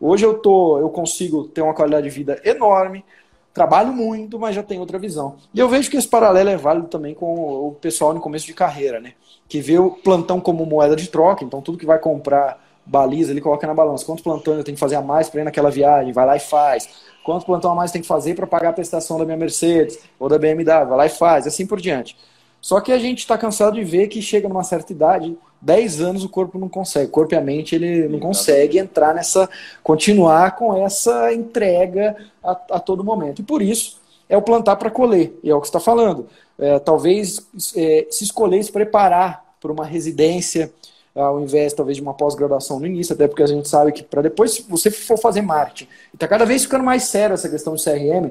[0.00, 3.04] Hoje eu, tô, eu consigo ter uma qualidade de vida enorme,
[3.52, 5.36] trabalho muito, mas já tenho outra visão.
[5.52, 7.34] E eu vejo que esse paralelo é válido também com
[7.68, 9.14] o pessoal no começo de carreira, né?
[9.48, 13.40] Que vê o plantão como moeda de troca, então tudo que vai comprar baliza, ele
[13.40, 14.04] coloca na balança.
[14.04, 16.12] Quantos plantões eu tenho que fazer a mais para ir naquela viagem?
[16.12, 16.88] Vai lá e faz.
[17.24, 20.28] Quanto plantão a mais tem que fazer para pagar a prestação da minha Mercedes ou
[20.28, 20.86] da BMW?
[20.86, 22.16] Vai lá e faz, assim por diante.
[22.60, 26.24] Só que a gente está cansado de ver que chega numa certa idade, 10 anos
[26.24, 29.48] o corpo não consegue, o corpo e a mente ele não consegue entrar nessa,
[29.82, 33.40] continuar com essa entrega a, a todo momento.
[33.40, 36.26] E por isso é o plantar para colher, e é o que está falando.
[36.58, 40.72] É, talvez é, se escolher se preparar para uma residência,
[41.14, 44.22] ao invés talvez de uma pós-graduação no início, até porque a gente sabe que para
[44.22, 47.84] depois, se você for fazer marketing, está cada vez ficando mais sério essa questão de
[47.84, 48.30] CRM,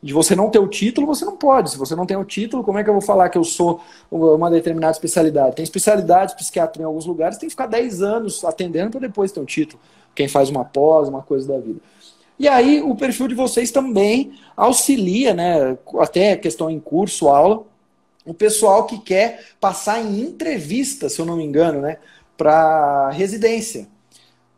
[0.00, 1.70] de você não ter o título, você não pode.
[1.70, 3.80] Se você não tem o título, como é que eu vou falar que eu sou
[4.10, 5.56] uma determinada especialidade?
[5.56, 9.40] Tem especialidades, psiquiatra em alguns lugares, tem que ficar 10 anos atendendo para depois ter
[9.40, 9.80] um título.
[10.14, 11.80] Quem faz uma pós, uma coisa da vida.
[12.38, 15.76] E aí o perfil de vocês também auxilia, né?
[15.98, 17.64] Até questão em curso, aula,
[18.24, 21.98] o pessoal que quer passar em entrevista, se eu não me engano, né?
[22.38, 23.86] Para residência.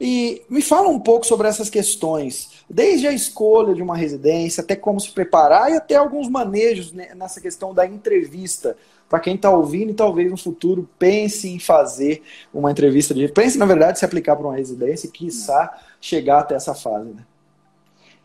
[0.00, 4.74] E me fala um pouco sobre essas questões, desde a escolha de uma residência, até
[4.74, 8.78] como se preparar e até alguns manejos nessa questão da entrevista.
[9.10, 12.22] Para quem está ouvindo e talvez no futuro pense em fazer
[12.54, 13.28] uma entrevista de.
[13.28, 17.10] Pense, na verdade, se aplicar para uma residência e, quiçá, chegar até essa fase.
[17.10, 17.26] Né?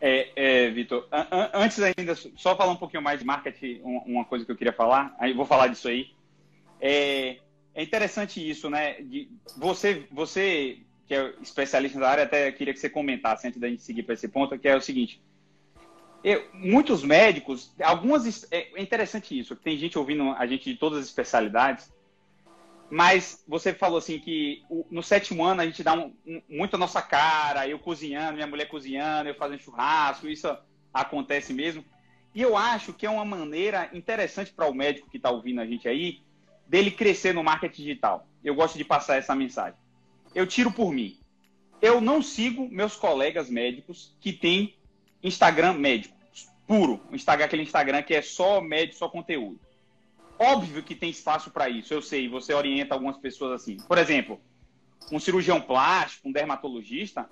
[0.00, 1.06] É, é Vitor,
[1.52, 5.14] antes ainda, só falar um pouquinho mais de marketing, uma coisa que eu queria falar,
[5.18, 6.06] aí vou falar disso aí.
[6.80, 7.38] É,
[7.76, 8.94] é interessante isso, né?
[9.02, 13.68] De você, você que é especialista da área, até queria que você comentasse antes da
[13.68, 15.22] gente seguir para esse ponto, que é o seguinte.
[16.24, 18.50] Eu, muitos médicos, algumas.
[18.50, 21.92] É interessante isso, tem gente ouvindo a gente de todas as especialidades,
[22.90, 26.78] mas você falou assim que no sétimo ano a gente dá um, um, muito a
[26.78, 30.48] nossa cara, eu cozinhando, minha mulher cozinhando, eu fazendo churrasco, isso
[30.94, 31.84] acontece mesmo.
[32.34, 35.66] E eu acho que é uma maneira interessante para o médico que está ouvindo a
[35.66, 36.25] gente aí,
[36.68, 38.26] dele crescer no marketing digital.
[38.42, 39.78] Eu gosto de passar essa mensagem
[40.36, 41.18] eu tiro por mim.
[41.80, 44.76] Eu não sigo meus colegas médicos que têm
[45.22, 46.14] Instagram médico,
[46.66, 47.00] puro.
[47.10, 49.58] Instagram, aquele Instagram que é só médico, só conteúdo.
[50.38, 53.78] Óbvio que tem espaço para isso, eu sei, você orienta algumas pessoas assim.
[53.78, 54.38] Por exemplo,
[55.10, 57.26] um cirurgião plástico, um dermatologista,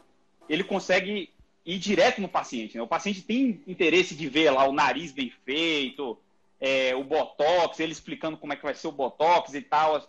[0.48, 1.30] ele consegue
[1.66, 2.74] ir direto no paciente.
[2.78, 2.82] Né?
[2.82, 6.18] O paciente tem interesse de ver lá o nariz bem feito,
[6.60, 10.00] é, o botox, ele explicando como é que vai ser o botox e tal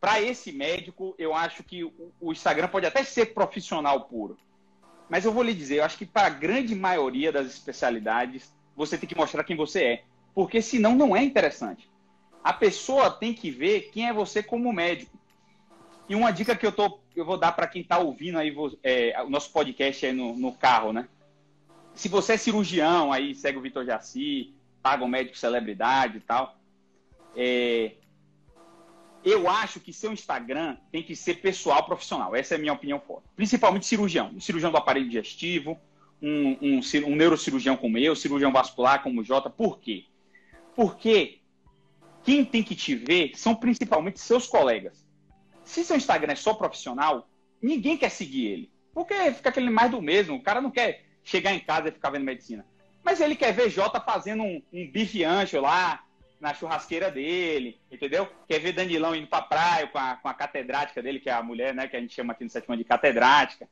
[0.00, 4.38] para esse médico, eu acho que o Instagram pode até ser profissional puro.
[5.10, 8.96] Mas eu vou lhe dizer, eu acho que para a grande maioria das especialidades, você
[8.96, 10.04] tem que mostrar quem você é.
[10.34, 11.90] Porque senão não é interessante.
[12.42, 15.18] A pessoa tem que ver quem é você como médico.
[16.08, 19.22] E uma dica que eu, tô, eu vou dar para quem está ouvindo aí é,
[19.22, 21.08] o nosso podcast aí no, no, carro, né?
[21.94, 26.56] Se você é cirurgião, aí segue o Vitor Jaci, paga um médico celebridade e tal.
[27.36, 27.92] É,
[29.24, 32.34] eu acho que seu Instagram tem que ser pessoal, profissional.
[32.34, 33.28] Essa é a minha opinião forte.
[33.36, 34.30] Principalmente cirurgião.
[34.34, 35.78] Um cirurgião do aparelho digestivo,
[36.22, 39.50] um, um, um neurocirurgião como eu, cirurgião vascular como o Jota.
[39.50, 40.06] Por quê?
[40.74, 41.40] Porque
[42.24, 45.06] quem tem que te ver são principalmente seus colegas.
[45.64, 47.28] Se seu Instagram é só profissional,
[47.62, 48.70] ninguém quer seguir ele.
[48.92, 50.36] Porque fica aquele mais do mesmo.
[50.36, 52.66] O cara não quer chegar em casa e ficar vendo medicina.
[53.02, 56.02] Mas ele quer ver Jota fazendo um, um bife ancho lá,
[56.40, 58.26] na churrasqueira dele, entendeu?
[58.48, 61.42] Quer ver Danilão indo pra praia com a, com a catedrática dele, que é a
[61.42, 63.68] mulher, né, que a gente chama aqui no sétimo de catedrática.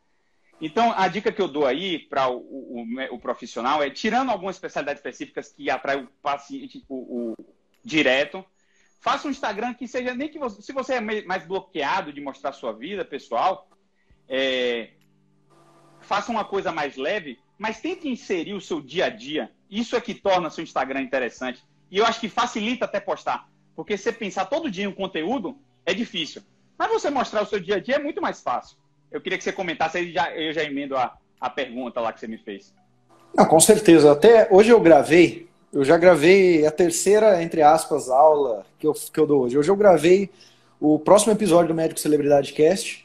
[0.60, 4.56] Então, a dica que eu dou aí para o, o, o, profissional é, tirando algumas
[4.56, 7.34] especialidades específicas que atraem o paciente o, o,
[7.82, 8.44] direto,
[9.00, 12.52] faça um Instagram que seja, nem que você, se você é mais bloqueado de mostrar
[12.52, 13.68] sua vida pessoal,
[14.28, 14.90] é,
[16.00, 19.51] faça uma coisa mais leve, mas tente inserir o seu dia a dia.
[19.68, 21.62] Isso é que torna seu Instagram interessante.
[21.90, 23.49] E eu acho que facilita até postar.
[23.75, 26.42] Porque você pensar todo dia em um conteúdo é difícil.
[26.79, 28.77] Mas você mostrar o seu dia a dia é muito mais fácil.
[29.11, 32.21] Eu queria que você comentasse aí, já, eu já emendo a, a pergunta lá que
[32.21, 32.73] você me fez.
[33.35, 34.12] Não, com certeza.
[34.12, 39.18] Até hoje eu gravei, eu já gravei a terceira, entre aspas, aula que eu, que
[39.18, 39.59] eu dou hoje.
[39.59, 40.31] Hoje eu gravei
[40.81, 43.05] o próximo episódio do Médico Celebridade Cast,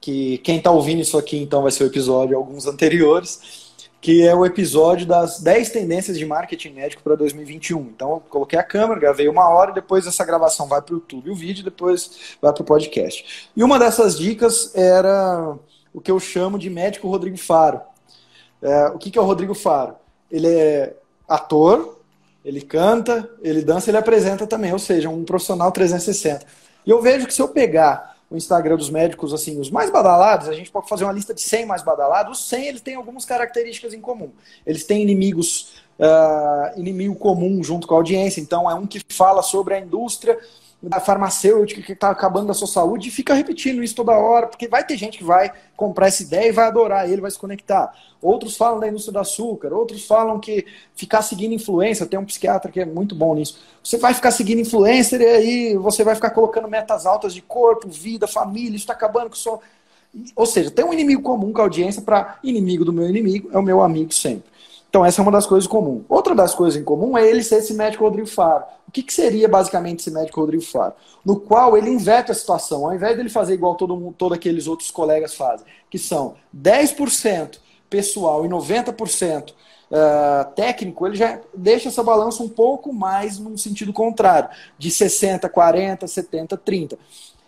[0.00, 3.67] que quem está ouvindo isso aqui então vai ser o episódio alguns anteriores
[4.00, 7.80] que é o episódio das 10 tendências de marketing médico para 2021.
[7.80, 11.30] Então, eu coloquei a câmera, gravei uma hora, depois essa gravação vai para o YouTube,
[11.30, 13.50] o vídeo depois vai para o podcast.
[13.56, 15.56] E uma dessas dicas era
[15.92, 17.80] o que eu chamo de médico Rodrigo Faro.
[18.62, 19.96] É, o que, que é o Rodrigo Faro?
[20.30, 20.96] Ele é
[21.28, 21.98] ator,
[22.44, 26.46] ele canta, ele dança, ele apresenta também, ou seja, um profissional 360.
[26.86, 30.48] E eu vejo que se eu pegar o Instagram dos médicos, assim, os mais badalados,
[30.48, 32.38] a gente pode fazer uma lista de 100 mais badalados.
[32.38, 34.30] Os 100 eles têm algumas características em comum.
[34.66, 38.40] Eles têm inimigos, uh, inimigo comum junto com a audiência.
[38.40, 40.38] Então, é um que fala sobre a indústria
[40.80, 44.68] da farmacêutica que está acabando da sua saúde e fica repetindo isso toda hora, porque
[44.68, 47.92] vai ter gente que vai comprar essa ideia e vai adorar ele, vai se conectar.
[48.22, 50.64] Outros falam da indústria do açúcar, outros falam que
[50.94, 53.58] ficar seguindo influência, tem um psiquiatra que é muito bom nisso.
[53.82, 57.88] Você vai ficar seguindo influencer e aí você vai ficar colocando metas altas de corpo,
[57.88, 59.60] vida, família, isso está acabando com o seu.
[60.36, 63.58] Ou seja, tem um inimigo comum com a audiência para inimigo do meu inimigo, é
[63.58, 64.48] o meu amigo sempre.
[64.88, 66.04] Então, essa é uma das coisas comuns.
[66.08, 68.64] Outra das coisas em comum é ele ser esse médico Rodrigo Faro.
[68.88, 70.94] O que, que seria basicamente esse médico Rodrigo Faro?
[71.22, 74.66] No qual ele inverte a situação, ao invés dele fazer igual todo mundo, todos aqueles
[74.66, 77.58] outros colegas fazem, que são 10%
[77.90, 83.92] pessoal e 90% uh, técnico, ele já deixa essa balança um pouco mais num sentido
[83.92, 84.48] contrário,
[84.78, 86.98] de 60, 40, 70, 30.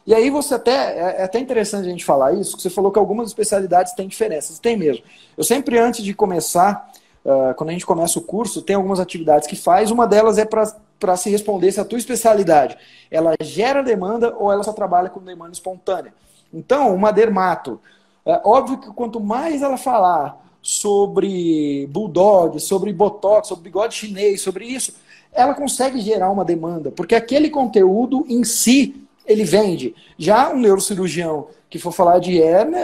[0.06, 2.92] E aí você até, é, é até interessante a gente falar isso, que você falou
[2.92, 5.04] que algumas especialidades têm diferenças, tem mesmo.
[5.38, 6.90] Eu sempre, antes de começar,
[7.24, 10.44] uh, quando a gente começa o curso, tem algumas atividades que faz, uma delas é
[10.44, 10.70] para
[11.16, 12.76] se responder se a tua especialidade
[13.10, 16.12] ela gera demanda ou ela só trabalha com demanda espontânea.
[16.52, 17.80] Então, uma dermato,
[18.24, 24.66] é óbvio que quanto mais ela falar sobre bulldog, sobre botox, sobre bigode chinês, sobre
[24.66, 24.94] isso,
[25.32, 29.94] ela consegue gerar uma demanda, porque aquele conteúdo em si ele vende.
[30.18, 32.78] Já um neurocirurgião que for falar de hérnia,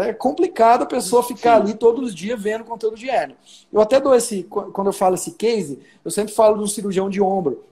[0.00, 3.36] é complicado a pessoa ficar ali todos os dias vendo conteúdo de hérnia.
[3.70, 7.20] Eu até dou esse, quando eu falo esse case, eu sempre falo do cirurgião de
[7.20, 7.62] ombro.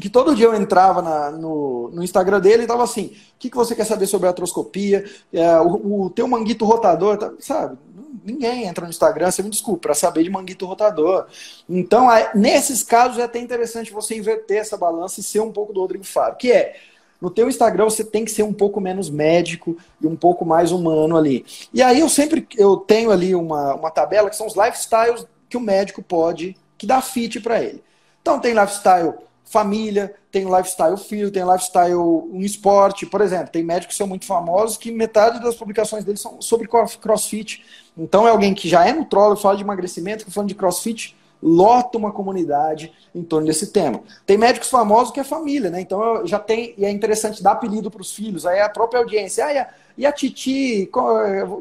[0.00, 3.50] Que todo dia eu entrava na, no, no Instagram dele e tava assim: o que,
[3.50, 5.04] que você quer saber sobre a atroscopia?
[5.32, 7.76] É, o, o teu manguito rotador, tá, sabe?
[8.24, 11.26] Ninguém entra no Instagram, você me desculpa, para saber de manguito rotador.
[11.68, 15.80] Então, nesses casos, é até interessante você inverter essa balança e ser um pouco do
[15.80, 16.76] Rodrigo Faro, que é
[17.20, 20.72] no teu Instagram você tem que ser um pouco menos médico e um pouco mais
[20.72, 21.44] humano ali.
[21.72, 25.56] E aí eu sempre eu tenho ali uma, uma tabela que são os lifestyles que
[25.56, 27.82] o médico pode, que dá fit para ele.
[28.22, 33.94] Então tem lifestyle família, tem lifestyle filho, tem lifestyle um esporte, por exemplo, tem médicos
[33.94, 37.64] que são muito famosos que metade das publicações deles são sobre crossfit.
[37.98, 41.96] Então é alguém que já é nutrólogo, fala de emagrecimento, que falando de crossfit, lota
[41.96, 44.00] uma comunidade em torno desse tema.
[44.26, 45.80] Tem médicos famosos que é família, né?
[45.80, 49.44] Então já tem, e é interessante dar apelido para os filhos, aí a própria audiência,
[49.46, 50.88] ah, e a, e a Titi,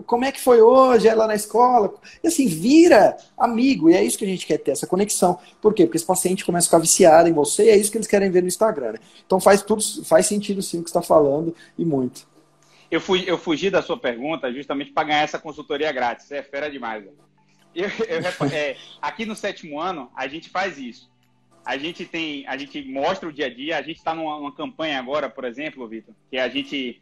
[0.05, 1.93] como é que foi hoje ela na escola?
[2.23, 5.37] E assim, vira amigo, e é isso que a gente quer ter, essa conexão.
[5.61, 5.85] Por quê?
[5.85, 8.29] Porque esse paciente começa a ficar viciado em você, e é isso que eles querem
[8.29, 8.93] ver no Instagram.
[8.93, 8.99] Né?
[9.25, 12.27] Então faz tudo, faz sentido sim o que está falando, e muito.
[12.91, 16.31] Eu, fui, eu fugi da sua pergunta justamente para ganhar essa consultoria grátis.
[16.31, 17.05] É fera demais.
[17.05, 17.11] Né?
[17.73, 18.21] Eu, eu,
[18.53, 21.09] é, aqui no sétimo ano, a gente faz isso.
[21.65, 23.77] A gente tem, a gente mostra o dia a dia.
[23.77, 27.01] A gente está numa, numa, campanha agora, por exemplo, Vitor, que a gente.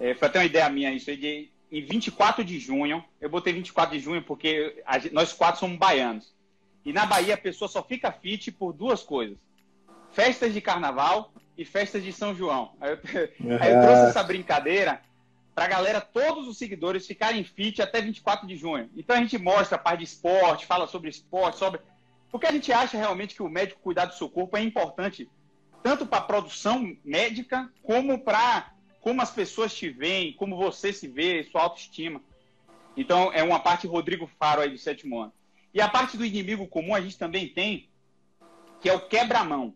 [0.00, 3.52] É, foi até uma ideia minha isso aí, de, em 24 de junho, eu botei
[3.52, 6.34] 24 de junho porque a, nós quatro somos baianos.
[6.84, 9.36] E na Bahia a pessoa só fica fit por duas coisas:
[10.12, 12.72] festas de carnaval e festas de São João.
[12.80, 12.98] Aí eu,
[13.60, 15.02] aí eu trouxe essa brincadeira
[15.58, 18.88] para a galera, todos os seguidores ficarem fit até 24 de junho.
[18.96, 21.80] Então a gente mostra a parte de esporte, fala sobre esporte, sobre.
[22.30, 25.28] Porque a gente acha realmente que o médico cuidar do seu corpo é importante,
[25.82, 31.08] tanto para a produção médica, como para como as pessoas te veem, como você se
[31.08, 32.22] vê, sua autoestima.
[32.96, 35.32] Então é uma parte Rodrigo Faro aí do sétimo ano.
[35.74, 37.88] E a parte do inimigo comum a gente também tem,
[38.80, 39.74] que é o quebra-mão.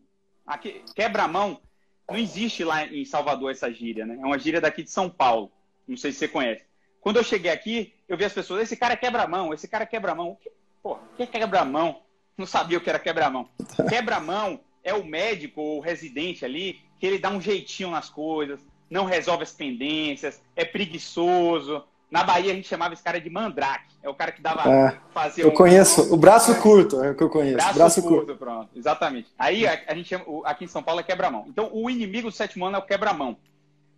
[0.95, 1.61] Quebra-mão
[2.09, 4.16] não existe lá em Salvador essa gíria, né?
[4.23, 5.51] É uma gíria daqui de São Paulo.
[5.87, 6.64] Não sei se você conhece.
[7.01, 10.38] Quando eu cheguei aqui, eu vi as pessoas, esse cara quebra-mão, esse cara quebra-mão.
[10.83, 12.01] Porra, o que é quebra-mão?
[12.38, 13.49] Não sabia o que era quebra-mão.
[13.88, 18.61] Quebra-mão é o médico ou o residente ali que ele dá um jeitinho nas coisas,
[18.88, 21.83] não resolve as pendências, é preguiçoso.
[22.09, 23.92] Na Bahia a gente chamava esse cara de mandrake.
[24.03, 24.71] É o cara que dava.
[24.71, 24.99] É,
[25.38, 25.55] eu um...
[25.55, 26.12] conheço.
[26.12, 27.57] O braço curto é o que eu conheço.
[27.57, 28.68] Braço, braço curto, curto, pronto.
[28.77, 29.29] Exatamente.
[29.38, 31.45] Aí a, a gente chama, aqui em São Paulo é quebra-mão.
[31.49, 33.37] Então o inimigo do sétimo ano é o quebra-mão.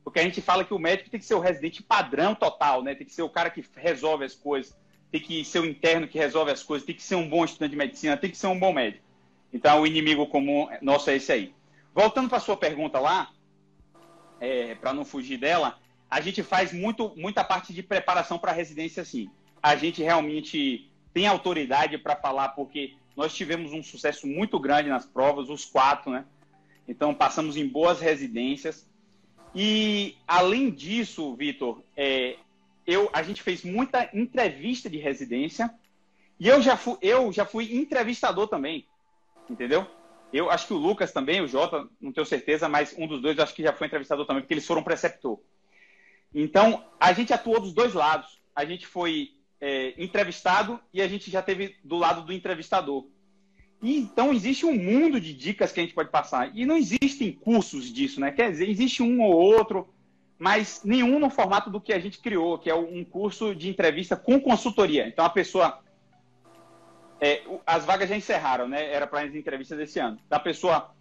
[0.05, 2.95] Porque a gente fala que o médico tem que ser o residente padrão total, né?
[2.95, 4.77] Tem que ser o cara que resolve as coisas,
[5.11, 7.71] tem que ser o interno que resolve as coisas, tem que ser um bom estudante
[7.71, 9.03] de medicina, tem que ser um bom médico.
[9.53, 11.55] Então, o inimigo comum nosso é esse aí.
[11.95, 13.31] Voltando para a sua pergunta lá,
[14.41, 15.79] é, para não fugir dela,
[16.11, 19.31] a gente faz muito, muita parte de preparação para a residência, sim.
[19.63, 25.07] A gente realmente tem autoridade para falar, porque nós tivemos um sucesso muito grande nas
[25.07, 26.25] provas, os quatro, né?
[26.87, 28.87] Então, passamos em boas residências.
[29.55, 32.37] E, além disso, Vitor, é,
[32.87, 35.73] eu, a gente fez muita entrevista de residência
[36.39, 38.87] e eu já, fui, eu já fui entrevistador também,
[39.49, 39.87] entendeu?
[40.33, 43.39] Eu acho que o Lucas também, o Jota, não tenho certeza, mas um dos dois
[43.39, 45.39] acho que já foi entrevistador também, porque eles foram preceptor.
[46.35, 48.43] Então, a gente atuou dos dois lados.
[48.57, 53.07] A gente foi é, entrevistado e a gente já teve do lado do entrevistador.
[53.87, 56.51] Então, existe um mundo de dicas que a gente pode passar.
[56.57, 58.33] E não existem cursos disso, né?
[58.33, 59.87] Quer dizer, existe um ou outro,
[60.39, 64.17] mas nenhum no formato do que a gente criou, que é um curso de entrevista
[64.17, 65.07] com consultoria.
[65.07, 65.81] Então, a pessoa.
[67.21, 68.91] É, as vagas já encerraram, né?
[68.91, 70.19] Era para as entrevistas desse ano.
[70.27, 70.95] Então, a pessoa,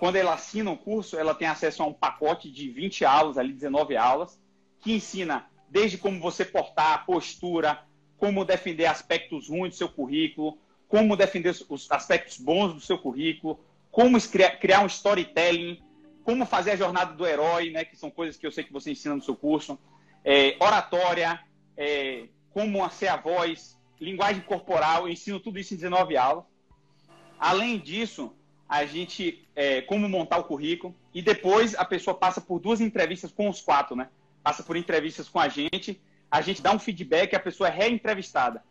[0.00, 3.38] quando ela assina o um curso, ela tem acesso a um pacote de 20 aulas,
[3.38, 4.40] ali 19 aulas,
[4.80, 7.80] que ensina desde como você portar, postura,
[8.16, 13.60] como defender aspectos ruins do seu currículo, como defender os aspectos bons do seu currículo,
[13.90, 14.18] como
[14.60, 15.82] criar um storytelling,
[16.24, 18.90] como fazer a jornada do herói, né, que são coisas que eu sei que você
[18.90, 19.78] ensina no seu curso,
[20.24, 21.40] é, oratória,
[21.76, 26.44] é, como ser a voz, linguagem corporal, eu ensino tudo isso em 19 aulas.
[27.38, 28.32] Além disso,
[28.68, 33.32] a gente, é, como montar o currículo, e depois a pessoa passa por duas entrevistas
[33.32, 34.08] com os quatro, né?
[34.42, 38.62] Passa por entrevistas com a gente, a gente dá um feedback, a pessoa é reentrevistada.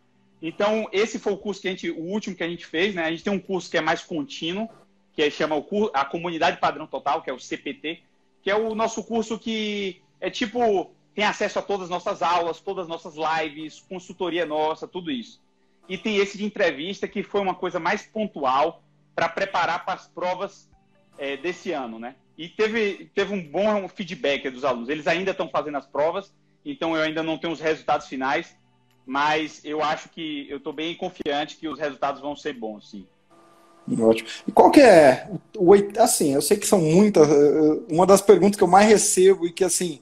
[0.42, 3.04] Então, esse foi o curso que a gente, o último que a gente fez, né?
[3.04, 4.70] A gente tem um curso que é mais contínuo,
[5.14, 8.04] que chama o curso, a Comunidade Padrão Total, que é o CPT,
[8.44, 12.60] que é o nosso curso que é tipo, tem acesso a todas as nossas aulas,
[12.60, 15.42] todas as nossas lives, consultoria nossa, tudo isso.
[15.90, 18.84] E tem esse de entrevista, que foi uma coisa mais pontual
[19.16, 20.70] para preparar para as provas
[21.18, 22.16] é, desse ano, né?
[22.38, 24.90] E teve, teve um bom feedback dos alunos.
[24.90, 26.32] Eles ainda estão fazendo as provas,
[26.64, 28.56] então eu ainda não tenho os resultados finais,
[29.08, 33.08] mas eu acho que eu estou bem confiante que os resultados vão ser bons, sim.
[34.00, 34.28] Ótimo.
[34.46, 37.26] E qual que é o assim, eu sei que são muitas,
[37.90, 40.02] uma das perguntas que eu mais recebo e que assim,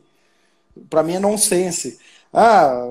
[0.89, 1.99] para mim é nonsense.
[2.37, 2.85] Ah,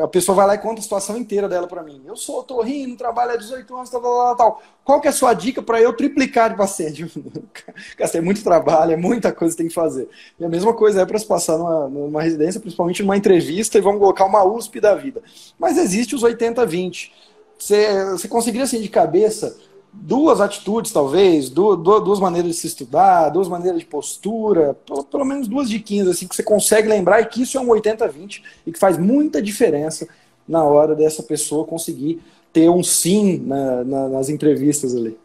[0.00, 2.00] a pessoa vai lá e conta a situação inteira dela para mim.
[2.06, 4.62] Eu sou torrino, trabalho há 18 anos, tal, tal, tal.
[4.84, 7.10] Qual que é a sua dica para eu triplicar de paciente?
[7.98, 10.08] Gastei muito trabalho, é muita coisa que tem que fazer.
[10.38, 13.80] E a mesma coisa é para se passar numa, numa residência, principalmente numa entrevista, e
[13.80, 15.20] vamos colocar uma USP da vida.
[15.58, 17.10] Mas existe os 80-20.
[17.58, 19.56] Você, você conseguiria, assim, de cabeça,
[19.92, 25.46] duas atitudes, talvez, duas maneiras de se estudar, duas maneiras de postura, pelo, pelo menos
[25.46, 28.78] duas diquinhas assim, que você consegue lembrar e que isso é um 80-20 e que
[28.78, 30.08] faz muita diferença
[30.48, 32.20] na hora dessa pessoa conseguir
[32.52, 35.16] ter um sim na, na, nas entrevistas ali.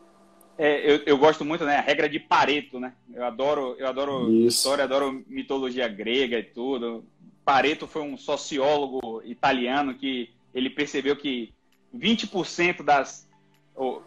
[0.57, 1.77] É, eu, eu, gosto muito, né?
[1.77, 2.93] A regra de Pareto, né?
[3.13, 4.57] Eu adoro, eu adoro Isso.
[4.57, 7.05] história, adoro mitologia grega e tudo.
[7.45, 11.53] Pareto foi um sociólogo italiano que ele percebeu que
[11.95, 13.26] 20% das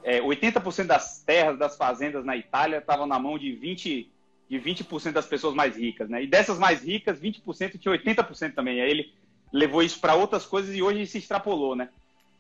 [0.03, 4.07] é, 80% das terras, das fazendas na Itália estavam na mão de 20%,
[4.51, 6.25] de 20 das pessoas mais ricas, né?
[6.25, 8.81] E dessas mais ricas, 20% tinha 80% também.
[8.81, 9.13] Aí ele
[9.53, 11.89] levou isso para outras coisas e hoje se extrapolou, né?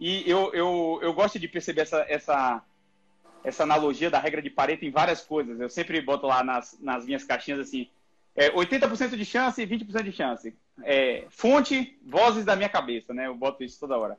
[0.00, 2.62] E eu, eu, eu gosto de perceber essa, essa,
[3.44, 5.60] essa analogia da regra de Pareto em várias coisas.
[5.60, 7.88] Eu sempre boto lá nas, nas minhas caixinhas assim,
[8.34, 10.54] é, 80% de chance e 20% de chance.
[10.82, 13.28] É, fonte, vozes da minha cabeça, né?
[13.28, 14.18] Eu boto isso toda hora.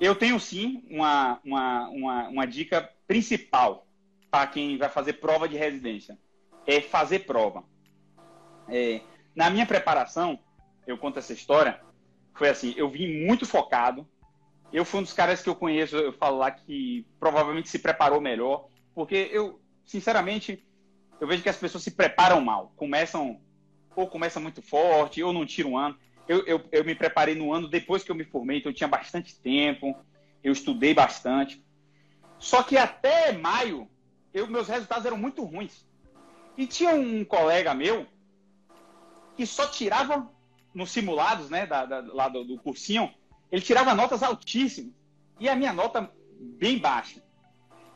[0.00, 3.86] Eu tenho sim uma, uma, uma, uma dica principal
[4.30, 6.18] para quem vai fazer prova de residência.
[6.66, 7.64] É fazer prova.
[8.68, 9.00] É,
[9.34, 10.38] na minha preparação,
[10.86, 11.80] eu conto essa história,
[12.34, 14.06] foi assim, eu vim muito focado.
[14.72, 18.20] Eu fui um dos caras que eu conheço, eu falo lá que provavelmente se preparou
[18.20, 20.66] melhor, porque eu, sinceramente,
[21.20, 22.72] eu vejo que as pessoas se preparam mal.
[22.76, 23.40] Começam,
[23.94, 25.96] ou começam muito forte, ou não tiram um ano
[26.28, 28.88] eu, eu, eu me preparei no ano depois que eu me formei, então eu tinha
[28.88, 29.96] bastante tempo,
[30.42, 31.64] eu estudei bastante.
[32.38, 33.88] Só que até maio,
[34.32, 35.86] eu, meus resultados eram muito ruins.
[36.56, 38.06] E tinha um colega meu
[39.36, 40.30] que só tirava
[40.74, 43.12] nos simulados, né, da, da, lá do, do cursinho,
[43.50, 44.92] ele tirava notas altíssimas.
[45.38, 47.22] E a minha nota bem baixa.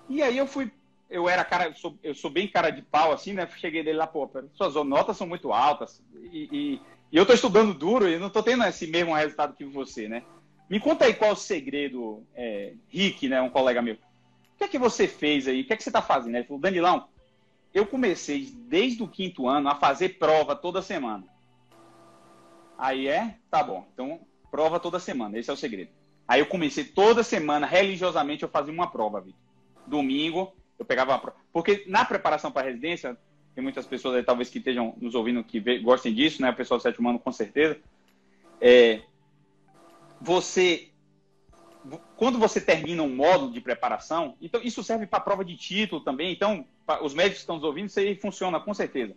[0.08, 0.70] E aí eu fui,
[1.08, 3.48] eu era cara, eu sou, eu sou bem cara de pau, assim, né?
[3.56, 6.02] Cheguei dele lá, pô, suas notas são muito altas.
[6.32, 6.80] E, e
[7.12, 10.22] e eu estou estudando duro e não estou tendo esse mesmo resultado que você, né?
[10.68, 13.94] Me conta aí qual o segredo, é, Rick, né, um colega meu.
[13.94, 13.98] O
[14.58, 15.62] que é que você fez aí?
[15.62, 16.36] O que é que você está fazendo?
[16.36, 17.08] Ele falou, Danilão,
[17.74, 21.24] eu comecei desde o quinto ano a fazer prova toda semana.
[22.78, 23.36] Aí é?
[23.50, 23.86] Tá bom.
[23.92, 24.20] Então,
[24.50, 25.38] prova toda semana.
[25.38, 25.90] Esse é o segredo.
[26.28, 29.40] Aí eu comecei toda semana, religiosamente, eu fazia uma prova, Vitor.
[29.86, 31.36] Domingo, eu pegava uma prova.
[31.52, 33.18] Porque na preparação para a residência,
[33.54, 36.50] tem muitas pessoas aí, talvez, que estejam nos ouvindo que gostem disso, né?
[36.50, 37.78] O pessoal do sétimo ano, com certeza.
[38.60, 39.00] É,
[40.20, 40.90] você,
[42.16, 46.32] quando você termina um módulo de preparação, então isso serve para prova de título também.
[46.32, 46.64] Então,
[47.02, 49.14] os médicos que estão nos ouvindo, isso aí funciona com certeza.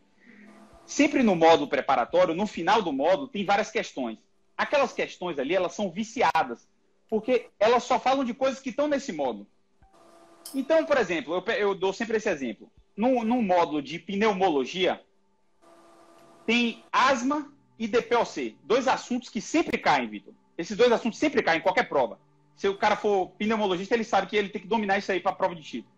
[0.85, 4.17] Sempre no módulo preparatório, no final do módulo, tem várias questões.
[4.57, 6.67] Aquelas questões ali, elas são viciadas,
[7.09, 9.47] porque elas só falam de coisas que estão nesse módulo.
[10.53, 15.01] Então, por exemplo, eu, eu dou sempre esse exemplo no, módulo de pneumologia,
[16.45, 18.57] tem asma e DPOC.
[18.63, 20.33] Dois assuntos que sempre caem, Vitor.
[20.57, 22.19] Esses dois assuntos sempre caem em qualquer prova.
[22.55, 25.31] Se o cara for pneumologista, ele sabe que ele tem que dominar isso aí para
[25.31, 25.93] a prova de título.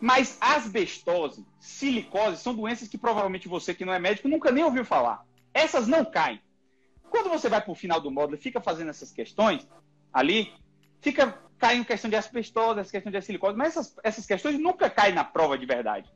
[0.00, 4.84] Mas asbestose, silicose são doenças que provavelmente você que não é médico nunca nem ouviu
[4.84, 5.24] falar.
[5.52, 6.40] Essas não caem.
[7.10, 9.66] Quando você vai para o final do módulo e fica fazendo essas questões
[10.12, 10.52] ali,
[11.00, 15.14] fica caindo questão de asbestose, essa questão de silicose, mas essas, essas questões nunca caem
[15.14, 16.10] na prova de verdade.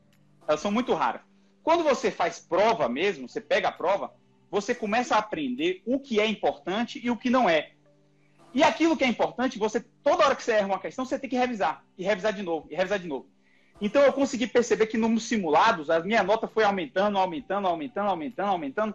[0.47, 1.22] Elas são muito raras.
[1.62, 4.12] Quando você faz prova mesmo, você pega a prova,
[4.51, 7.72] você começa a aprender o que é importante e o que não é.
[8.53, 11.30] E aquilo que é importante, você toda hora que você erra uma questão, você tem
[11.30, 13.28] que revisar, e revisar de novo, e revisar de novo.
[13.80, 18.49] Então eu consegui perceber que nos simulados a minha nota foi aumentando, aumentando, aumentando, aumentando,
[18.51, 18.95] aumentando.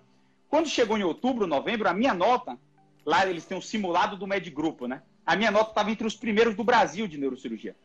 [0.50, 2.58] Quando chegou em outubro, novembro, a minha nota,
[3.06, 5.02] lá eles têm um simulado do Med Grupo, né?
[5.26, 7.76] A minha nota estava entre os primeiros do Brasil de neurocirurgia.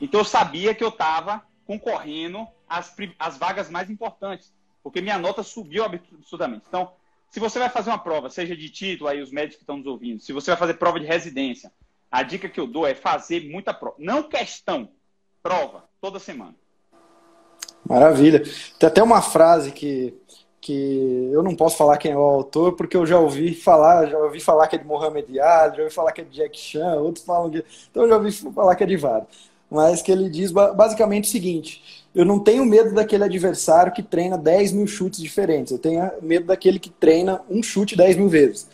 [0.00, 5.42] Então eu sabia que eu estava concorrendo às, às vagas mais importantes, porque minha nota
[5.42, 6.64] subiu absurdamente.
[6.68, 6.92] Então,
[7.30, 9.86] se você vai fazer uma prova, seja de título, aí os médicos que estão nos
[9.86, 11.72] ouvindo, se você vai fazer prova de residência,
[12.10, 13.94] a dica que eu dou é fazer muita prova.
[13.98, 14.90] Não questão,
[15.42, 16.56] prova, toda semana.
[17.86, 18.42] Maravilha.
[18.78, 20.14] Tem até uma frase que,
[20.60, 24.18] que eu não posso falar quem é o autor, porque eu já ouvi falar, já
[24.18, 26.96] ouvi falar que é de Mohamed Ali, já ouvi falar que é de Jack Chan,
[26.96, 27.64] outros falam que.
[27.90, 29.50] Então eu já ouvi falar que é de vários.
[29.70, 34.36] Mas que ele diz basicamente o seguinte: eu não tenho medo daquele adversário que treina
[34.36, 35.72] 10 mil chutes diferentes.
[35.72, 38.68] Eu tenho medo daquele que treina um chute 10 mil vezes.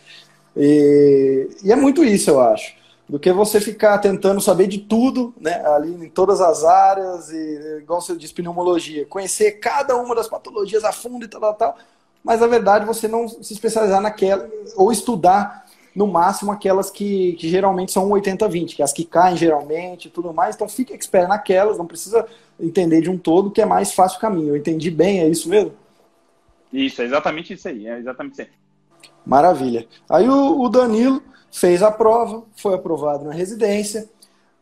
[0.57, 2.75] E, e, é muito isso, eu acho.
[3.09, 7.79] Do que você ficar tentando saber de tudo, né, ali em todas as áreas, e,
[7.79, 11.79] igual você diz, pneumologia, conhecer cada uma das patologias a fundo e tal, tal, tal.
[12.25, 17.49] Mas a verdade você não se especializar naquela, ou estudar no máximo aquelas que, que
[17.49, 20.55] geralmente são 80-20, que é as que caem geralmente e tudo mais.
[20.55, 22.27] Então fica expert naquelas, não precisa
[22.61, 24.49] entender de um todo, que é mais fácil o caminho.
[24.49, 25.73] Eu entendi bem, é isso mesmo?
[26.71, 28.49] Isso, é exatamente isso aí, é exatamente isso aí.
[29.25, 29.87] Maravilha.
[30.09, 31.23] Aí o, o Danilo
[31.57, 34.07] fez a prova, foi aprovado na residência,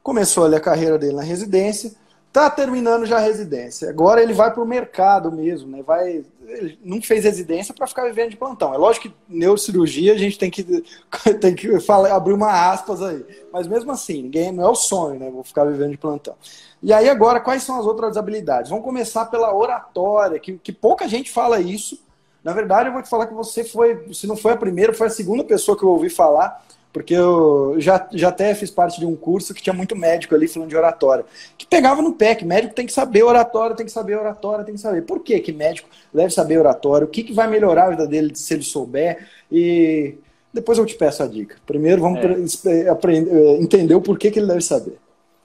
[0.01, 1.93] começou ali a carreira dele na residência,
[2.33, 3.91] tá terminando já a residência.
[3.91, 5.83] Agora ele vai para o mercado mesmo, né?
[5.83, 8.73] Vai, ele não fez residência para ficar vivendo de plantão.
[8.73, 10.63] É lógico que neurocirurgia a gente tem que,
[11.41, 13.25] tem que falar, abrir uma aspas aí.
[13.53, 15.29] Mas mesmo assim, ninguém não é o sonho, né?
[15.33, 16.37] Vou ficar vivendo de plantão.
[16.81, 18.71] E aí agora, quais são as outras habilidades?
[18.71, 21.99] Vamos começar pela oratória, que, que pouca gente fala isso.
[22.45, 25.09] Na verdade, eu vou te falar que você foi, se não foi a primeira, foi
[25.09, 26.63] a segunda pessoa que eu ouvi falar,
[26.95, 30.47] porque eu já, já até fiz parte de um curso que tinha muito médico ali
[30.47, 31.27] falando de oratória,
[31.59, 34.77] que pegava no pé, que médico tem que saber oratória, tem que saber oratória, tem
[34.77, 35.03] que saber.
[35.03, 37.05] Por que que médico deve saber oratória?
[37.05, 39.29] O que, que vai melhorar a vida dele se ele souber?
[39.51, 40.15] E
[40.53, 41.57] depois eu te peço a dica.
[41.67, 42.21] Primeiro vamos
[42.65, 42.89] é.
[42.89, 44.97] aprender, é, entender o porquê que ele deve saber.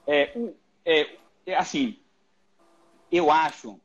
[0.06, 0.32] É,
[0.86, 1.08] é,
[1.48, 1.98] é, assim,
[3.12, 3.80] eu acho,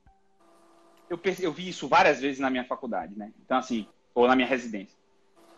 [1.08, 3.32] eu, eu vi isso várias vezes na minha faculdade, né?
[3.42, 5.02] Então, assim, ou na minha residência.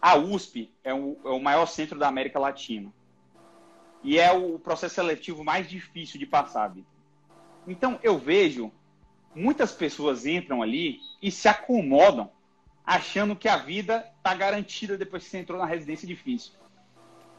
[0.01, 2.93] A USP é o, é o maior centro da América Latina.
[4.03, 6.91] E é o processo seletivo mais difícil de passar, Vitor.
[7.67, 8.71] Então, eu vejo
[9.35, 12.31] muitas pessoas entram ali e se acomodam
[12.85, 16.53] achando que a vida está garantida depois que você entrou na residência difícil.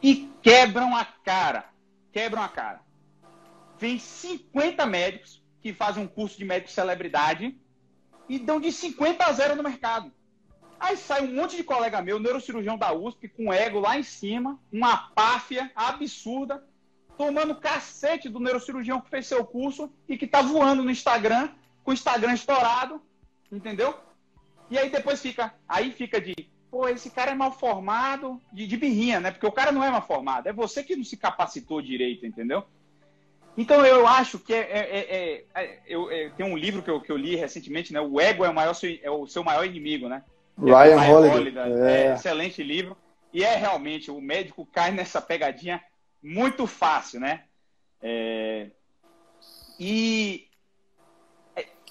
[0.04, 1.70] E quebram a cara.
[2.12, 2.82] Quebram a cara
[3.78, 7.56] vem 50 médicos que fazem um curso de médico celebridade
[8.28, 10.12] e dão de 50 a 0 no mercado.
[10.80, 14.60] Aí sai um monte de colega meu, neurocirurgião da USP, com ego lá em cima,
[14.72, 16.64] uma páfia absurda,
[17.18, 21.50] tomando cacete do neurocirurgião que fez seu curso e que tá voando no Instagram,
[21.84, 23.02] com o Instagram estourado,
[23.52, 23.98] entendeu?
[24.70, 26.36] E aí depois fica, aí fica de,
[26.70, 29.32] pô, esse cara é mal formado, de, de birrinha, né?
[29.32, 32.64] Porque o cara não é mal formado, é você que não se capacitou direito, entendeu?
[33.58, 37.02] Então eu acho que é, é, é, é eu, é, tem um livro que eu,
[37.02, 38.00] que eu li recentemente, né?
[38.00, 40.24] O ego é o, maior, é o seu maior inimigo, né?
[40.58, 41.74] Ryan, Ryan Holiday.
[41.74, 42.14] É.
[42.14, 42.98] excelente livro.
[43.34, 45.84] E é realmente, o médico cai nessa pegadinha
[46.22, 47.44] muito fácil, né?
[49.80, 50.48] e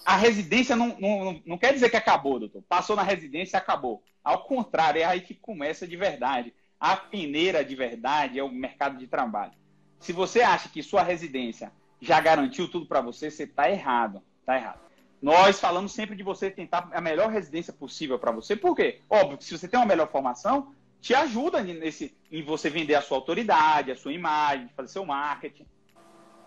[0.05, 2.63] a residência não, não, não quer dizer que acabou, doutor.
[2.69, 4.03] Passou na residência e acabou.
[4.23, 6.55] Ao contrário, é aí que começa de verdade.
[6.79, 9.53] A peneira de verdade é o mercado de trabalho.
[9.99, 14.23] Se você acha que sua residência já garantiu tudo para você, você está errado.
[14.41, 14.86] Está errado.
[15.27, 18.55] Nós falamos sempre de você tentar a melhor residência possível para você.
[18.55, 19.01] Por quê?
[19.11, 23.03] Óbvio que se você tem uma melhor formação, te ajuda nesse, em você vender a
[23.03, 25.67] sua autoridade, a sua imagem, fazer seu marketing.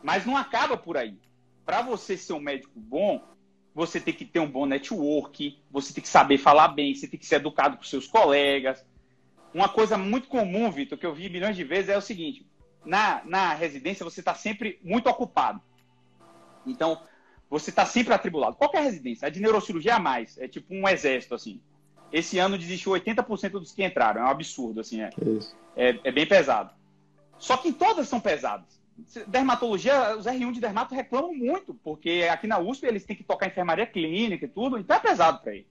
[0.02, 1.20] Mas não acaba por aí.
[1.66, 3.22] Para você ser um médico bom,
[3.76, 7.20] você tem que ter um bom network, você tem que saber falar bem, você tem
[7.20, 8.82] que ser educado com seus colegas.
[9.54, 12.48] Uma coisa muito comum, Vitor, que eu vi milhões de vezes é o seguinte:
[12.86, 15.62] na, na residência você está sempre muito ocupado.
[16.66, 17.02] Então,
[17.50, 18.56] você está sempre atribulado.
[18.56, 21.60] Qualquer residência, a de neurocirurgia a mais, é tipo um exército, assim.
[22.12, 25.10] Esse ano desistiu 80% dos que entraram, é um absurdo, assim, é,
[25.76, 26.74] é, é, bem pesado.
[27.38, 28.80] Só que todas são pesadas.
[29.28, 33.48] Dermatologia, os R1 de dermato reclamam muito, porque aqui na USP eles têm que tocar
[33.48, 35.68] enfermaria clínica e tudo, então é pesado para ele.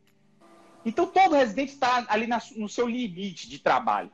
[0.85, 4.11] Então todo residente está ali na, no seu limite de trabalho.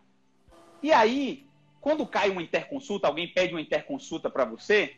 [0.83, 1.47] E aí,
[1.81, 4.97] quando cai uma interconsulta, alguém pede uma interconsulta para você,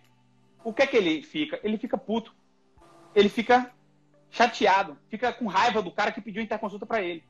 [0.64, 1.60] o que é que ele fica?
[1.62, 2.34] Ele fica puto.
[3.16, 3.72] Ele fica
[4.30, 7.24] chateado, fica com raiva do cara que pediu interconsulta para ele.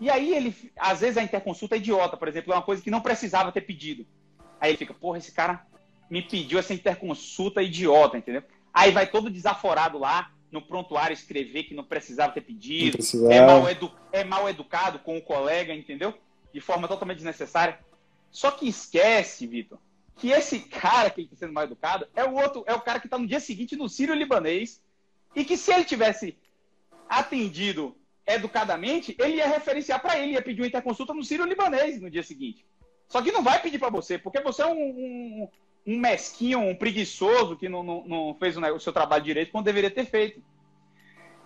[0.00, 2.90] E aí ele, às vezes a interconsulta é idiota, por exemplo, é uma coisa que
[2.90, 4.06] não precisava ter pedido.
[4.60, 5.66] Aí ele fica, porra, esse cara
[6.08, 8.44] me pediu essa interconsulta idiota, entendeu?
[8.72, 13.34] Aí vai todo desaforado lá no prontuário escrever que não precisava ter pedido, precisava.
[13.34, 16.14] É, mal edu é mal educado com o colega, entendeu?
[16.52, 17.78] De forma totalmente desnecessária.
[18.30, 19.78] Só que esquece, Vitor,
[20.16, 23.06] que esse cara que está sendo mal educado é o outro, é o cara que
[23.06, 24.80] está no dia seguinte no Sírio Libanês
[25.34, 26.36] e que se ele tivesse
[27.08, 32.10] atendido educadamente, ele ia referenciar para ele, ia pedir uma interconsulta no Sírio Libanês no
[32.10, 32.64] dia seguinte.
[33.08, 35.48] Só que não vai pedir para você, porque você é um, um,
[35.86, 39.90] um, mesquinho, um preguiçoso que não, não, não fez o seu trabalho direito quando deveria
[39.90, 40.42] ter feito.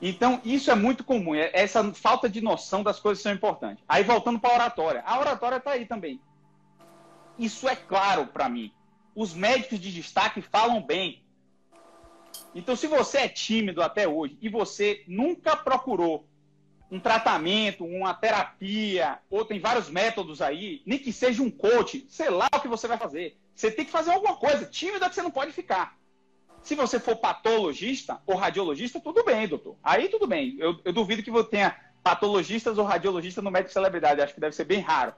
[0.01, 1.34] Então, isso é muito comum.
[1.34, 3.82] É, essa falta de noção das coisas são importantes.
[3.89, 5.03] Aí, voltando para a oratória.
[5.07, 6.20] A oratória está aí também.
[7.39, 8.72] Isso é claro para mim.
[9.14, 11.24] Os médicos de destaque falam bem.
[12.59, 16.26] Então, se você é tímido até hoje e você nunca procurou
[16.90, 22.30] um tratamento, uma terapia, ou tem vários métodos aí, nem que seja um coach, sei
[22.30, 23.36] lá o que você vai fazer.
[23.54, 24.64] Você tem que fazer alguma coisa.
[24.64, 25.98] Tímido é que você não pode ficar.
[26.62, 29.76] Se você for patologista ou radiologista, tudo bem, doutor.
[29.82, 30.57] Aí tudo bem.
[30.59, 34.20] Eu, eu duvido que você tenha patologistas ou radiologistas no médico celebridade.
[34.20, 35.14] Acho que deve ser bem raro.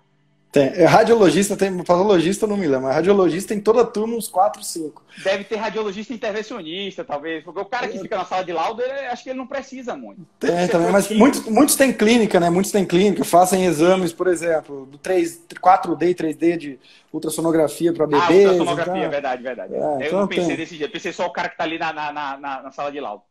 [0.51, 0.69] Tem.
[0.69, 5.05] É, radiologista tem, patologista não me lembro, mas radiologista tem toda turma uns 4, 5.
[5.23, 8.93] Deve ter radiologista intervencionista, talvez, porque o cara que fica na sala de laudo, ele,
[8.93, 10.27] acho que ele não precisa muito.
[10.41, 12.49] Tem também, mas muitos, muitos têm clínica, né?
[12.49, 16.79] Muitos têm clínica, fazem exames, por exemplo, do 3, 4D e 3D de
[17.13, 18.47] ultrassonografia para bebês.
[18.47, 19.11] Ah, ultrassonografia, então...
[19.11, 19.75] verdade, verdade.
[19.75, 20.57] É, eu então não pensei tem.
[20.57, 23.01] desse jeito, pensei só o cara que está ali na, na, na, na sala de
[23.01, 23.23] laudo.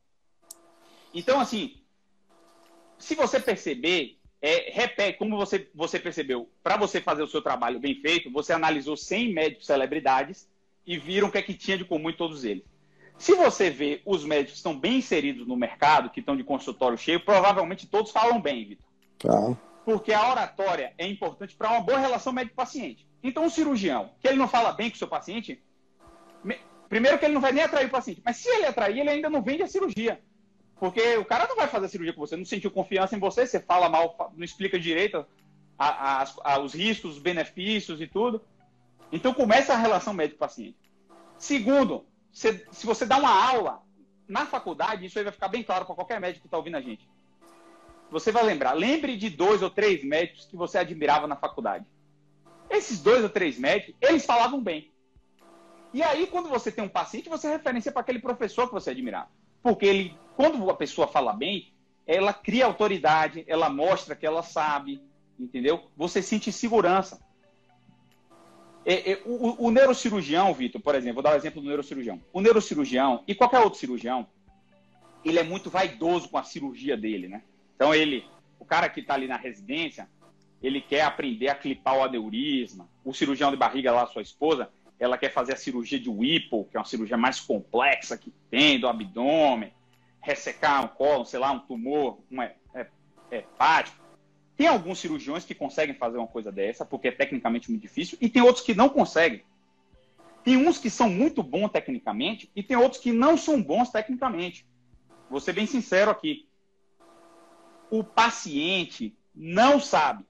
[1.15, 1.74] Então, assim,
[2.99, 7.79] se você perceber, é, repete, como você, você percebeu, para você fazer o seu trabalho
[7.79, 10.47] bem feito, você analisou 100 médicos celebridades
[10.85, 12.63] e viram o que é que tinha de comum em todos eles.
[13.17, 16.97] Se você vê os médicos que estão bem inseridos no mercado, que estão de consultório
[16.97, 18.85] cheio, provavelmente todos falam bem, Vitor.
[19.17, 19.57] Tá.
[19.83, 23.07] Porque a oratória é importante para uma boa relação médico-paciente.
[23.23, 25.59] Então, um cirurgião, que ele não fala bem com o seu paciente,
[26.88, 29.29] primeiro que ele não vai nem atrair o paciente, mas se ele atrair, ele ainda
[29.29, 30.21] não vende a cirurgia.
[30.80, 33.59] Porque o cara não vai fazer cirurgia com você, não sentiu confiança em você, você
[33.59, 35.25] fala mal, não explica direito
[35.78, 38.41] a, a, a, os riscos, os benefícios e tudo.
[39.11, 40.78] Então começa a relação médico-paciente.
[41.38, 43.82] Segundo, se, se você dá uma aula
[44.28, 46.82] na faculdade, isso aí vai ficar bem claro para qualquer médico que está ouvindo a
[46.82, 47.07] gente.
[48.11, 51.86] Você vai lembrar, lembre de dois ou três médicos que você admirava na faculdade.
[52.69, 54.91] Esses dois ou três médicos, eles falavam bem.
[55.93, 59.30] E aí, quando você tem um paciente, você referencia para aquele professor que você admirava.
[59.63, 61.73] Porque ele, quando a pessoa fala bem,
[62.05, 65.01] ela cria autoridade, ela mostra que ela sabe,
[65.39, 65.89] entendeu?
[65.97, 67.19] Você sente segurança.
[68.85, 72.21] É, é, o, o, neurocirurgião, Vitor, por exemplo, vou dar o um exemplo do neurocirurgião.
[72.31, 74.27] O neurocirurgião e qualquer outro cirurgião,
[75.25, 77.41] ele é muito vaidoso com a cirurgia dele, né?
[77.75, 78.23] Então ele,
[78.59, 80.07] o cara que está ali na residência,
[80.61, 82.88] ele quer aprender a clipar o aneurisma.
[83.03, 84.69] O cirurgião de barriga lá, sua esposa,
[84.99, 88.79] ela quer fazer a cirurgia de Whipple, que é uma cirurgia mais complexa que tem
[88.79, 89.73] do abdômen,
[90.28, 92.41] ressecar um colo, sei lá, um tumor um
[93.32, 94.05] hepático.
[94.57, 98.28] Tem alguns cirurgiões que conseguem fazer uma coisa dessa, porque é tecnicamente muito difícil, e
[98.28, 99.45] tem outros que não conseguem.
[100.43, 104.67] Tem uns que são muito bons tecnicamente e tem outros que não são bons tecnicamente.
[105.30, 106.47] Vou ser bem sincero aqui.
[107.89, 110.25] O paciente não sabe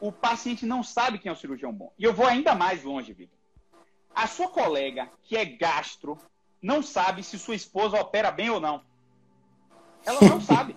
[0.00, 1.92] o paciente não sabe quem é o cirurgião bom.
[1.96, 3.38] E eu vou ainda mais longe, Vitor.
[4.12, 6.18] A sua colega, que é gastro,
[6.62, 8.82] não sabe se sua esposa opera bem ou não.
[10.06, 10.76] Ela não sabe.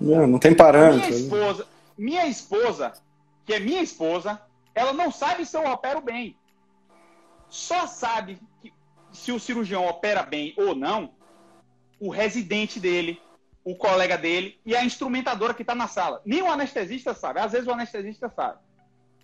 [0.00, 0.98] Não, não tem parâmetro.
[0.98, 2.92] Minha esposa, minha esposa,
[3.46, 4.42] que é minha esposa,
[4.74, 6.36] ela não sabe se eu opero bem.
[7.48, 8.72] Só sabe que,
[9.12, 11.12] se o cirurgião opera bem ou não
[12.00, 13.22] o residente dele,
[13.64, 16.20] o colega dele e a instrumentadora que está na sala.
[16.24, 17.38] Nem o anestesista sabe.
[17.38, 18.58] Às vezes o anestesista sabe.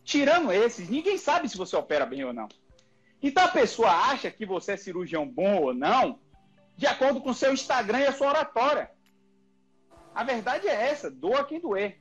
[0.05, 2.49] Tirando esses, ninguém sabe se você opera bem ou não.
[3.23, 6.19] Então a pessoa acha que você é cirurgião bom ou não,
[6.77, 8.91] de acordo com o seu Instagram e a sua oratória.
[10.14, 11.99] A verdade é essa, doa quem doer.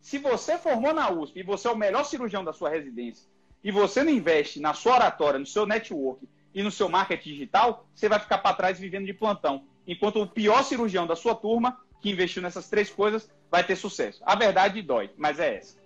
[0.00, 3.28] Se você formou na USP e você é o melhor cirurgião da sua residência,
[3.62, 7.86] e você não investe na sua oratória, no seu network e no seu marketing digital,
[7.94, 11.80] você vai ficar para trás vivendo de plantão enquanto o pior cirurgião da sua turma,
[12.00, 14.20] que investiu nessas três coisas, vai ter sucesso.
[14.24, 15.78] A verdade dói, mas é essa.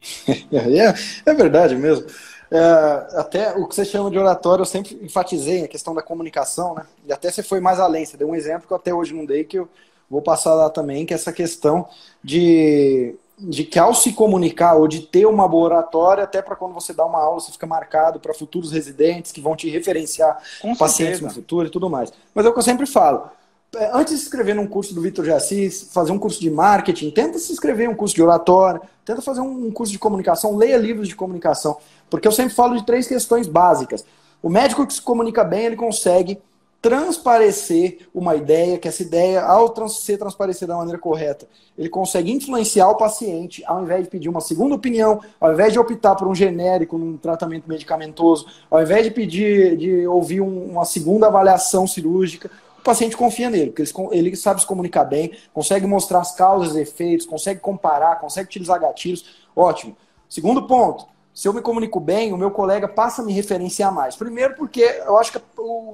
[0.50, 2.06] é, é verdade mesmo.
[2.54, 6.74] É, até o que você chama de oratório, eu sempre enfatizei a questão da comunicação,
[6.74, 6.84] né?
[7.06, 9.24] E até você foi mais além, você deu um exemplo que eu até hoje não
[9.24, 9.66] dei, que eu
[10.10, 11.88] vou passar lá também, que é essa questão
[12.22, 16.74] de, de que ao se comunicar ou de ter uma boa oratória, até para quando
[16.74, 20.76] você dá uma aula, você fica marcado para futuros residentes que vão te referenciar Com
[20.76, 21.34] pacientes certeza.
[21.34, 22.12] no futuro e tudo mais.
[22.34, 23.30] Mas é o que eu sempre falo.
[23.74, 27.10] É, antes de se inscrever num curso do Vitor Jassis, fazer um curso de marketing,
[27.10, 30.76] tenta se inscrever em um curso de oratória, tenta fazer um curso de comunicação, leia
[30.76, 31.78] livros de comunicação.
[32.12, 34.04] Porque eu sempre falo de três questões básicas.
[34.42, 36.38] O médico que se comunica bem, ele consegue
[36.82, 41.48] transparecer uma ideia, que essa ideia, ao trans ser transparecida da maneira correta,
[41.78, 45.78] ele consegue influenciar o paciente, ao invés de pedir uma segunda opinião, ao invés de
[45.78, 50.84] optar por um genérico num tratamento medicamentoso, ao invés de pedir, de ouvir um, uma
[50.84, 55.86] segunda avaliação cirúrgica, o paciente confia nele, porque ele, ele sabe se comunicar bem, consegue
[55.86, 59.24] mostrar as causas e efeitos, consegue comparar, consegue utilizar gatilhos.
[59.56, 59.96] Ótimo.
[60.28, 64.16] Segundo ponto, se eu me comunico bem, o meu colega passa a me referenciar mais.
[64.16, 65.40] Primeiro, porque eu acho que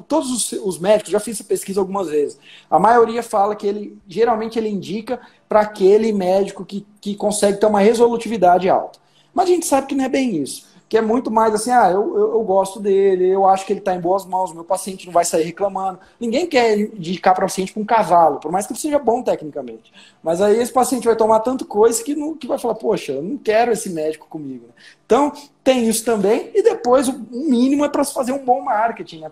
[0.09, 2.39] todos os, os, médicos, já fiz essa pesquisa algumas vezes,
[2.71, 7.67] a maioria fala que ele, geralmente, ele indica para aquele médico que, que consegue ter
[7.67, 8.99] uma resolutividade alta.
[9.33, 11.91] Mas a gente sabe que não é bem isso que é muito mais assim, ah,
[11.91, 15.05] eu, eu, eu gosto dele, eu acho que ele está em boas mãos, meu paciente
[15.05, 15.99] não vai sair reclamando.
[16.19, 19.23] Ninguém quer indicar para o paciente para um cavalo, por mais que ele seja bom
[19.23, 19.93] tecnicamente.
[20.23, 23.23] Mas aí esse paciente vai tomar tanto coisa que, não, que vai falar, poxa, eu
[23.23, 24.67] não quero esse médico comigo.
[25.05, 25.33] Então,
[25.63, 29.31] tem isso também, e depois o mínimo é para se fazer um bom marketing, né?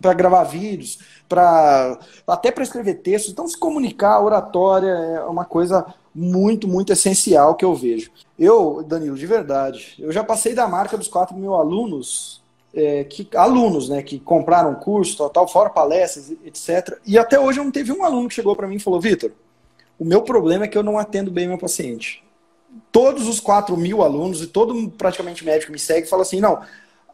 [0.00, 3.32] Para gravar vídeos, para até para escrever textos.
[3.32, 8.10] Então, se comunicar, oratória é uma coisa muito, muito essencial que eu vejo.
[8.38, 12.42] Eu, Danilo, de verdade, eu já passei da marca dos 4 mil alunos,
[12.74, 16.98] é, que, alunos, né, que compraram curso, tal, tal, fora palestras, etc.
[17.06, 19.32] E até hoje não teve um aluno que chegou para mim e falou, Vitor,
[19.98, 22.22] o meu problema é que eu não atendo bem meu paciente.
[22.92, 26.60] Todos os 4 mil alunos e todo praticamente médico me segue e fala assim, não,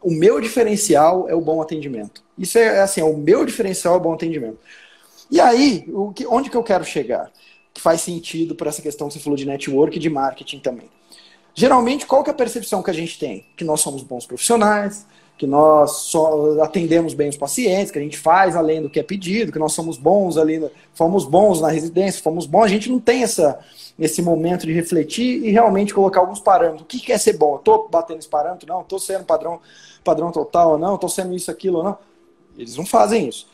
[0.03, 2.23] o meu diferencial é o bom atendimento.
[2.37, 4.57] Isso é assim, é o meu diferencial é o bom atendimento.
[5.31, 7.31] E aí, o que, onde que eu quero chegar?
[7.73, 10.89] Que faz sentido para essa questão que você falou de network e de marketing também.
[11.55, 13.45] Geralmente, qual que é a percepção que a gente tem?
[13.55, 15.05] Que nós somos bons profissionais,
[15.37, 19.03] que nós só atendemos bem os pacientes, que a gente faz além do que é
[19.03, 22.63] pedido, que nós somos bons ali, fomos bons na residência, fomos bons.
[22.63, 23.59] A gente não tem essa,
[23.99, 26.83] esse momento de refletir e realmente colocar alguns parâmetros.
[26.83, 27.57] O que quer ser bom?
[27.57, 28.67] Estou batendo esse parâmetro?
[28.67, 28.81] Não.
[28.81, 29.59] Estou sendo padrão,
[30.03, 30.95] padrão total ou não?
[30.95, 31.97] Estou sendo isso, aquilo ou não?
[32.57, 33.47] Eles não fazem isso.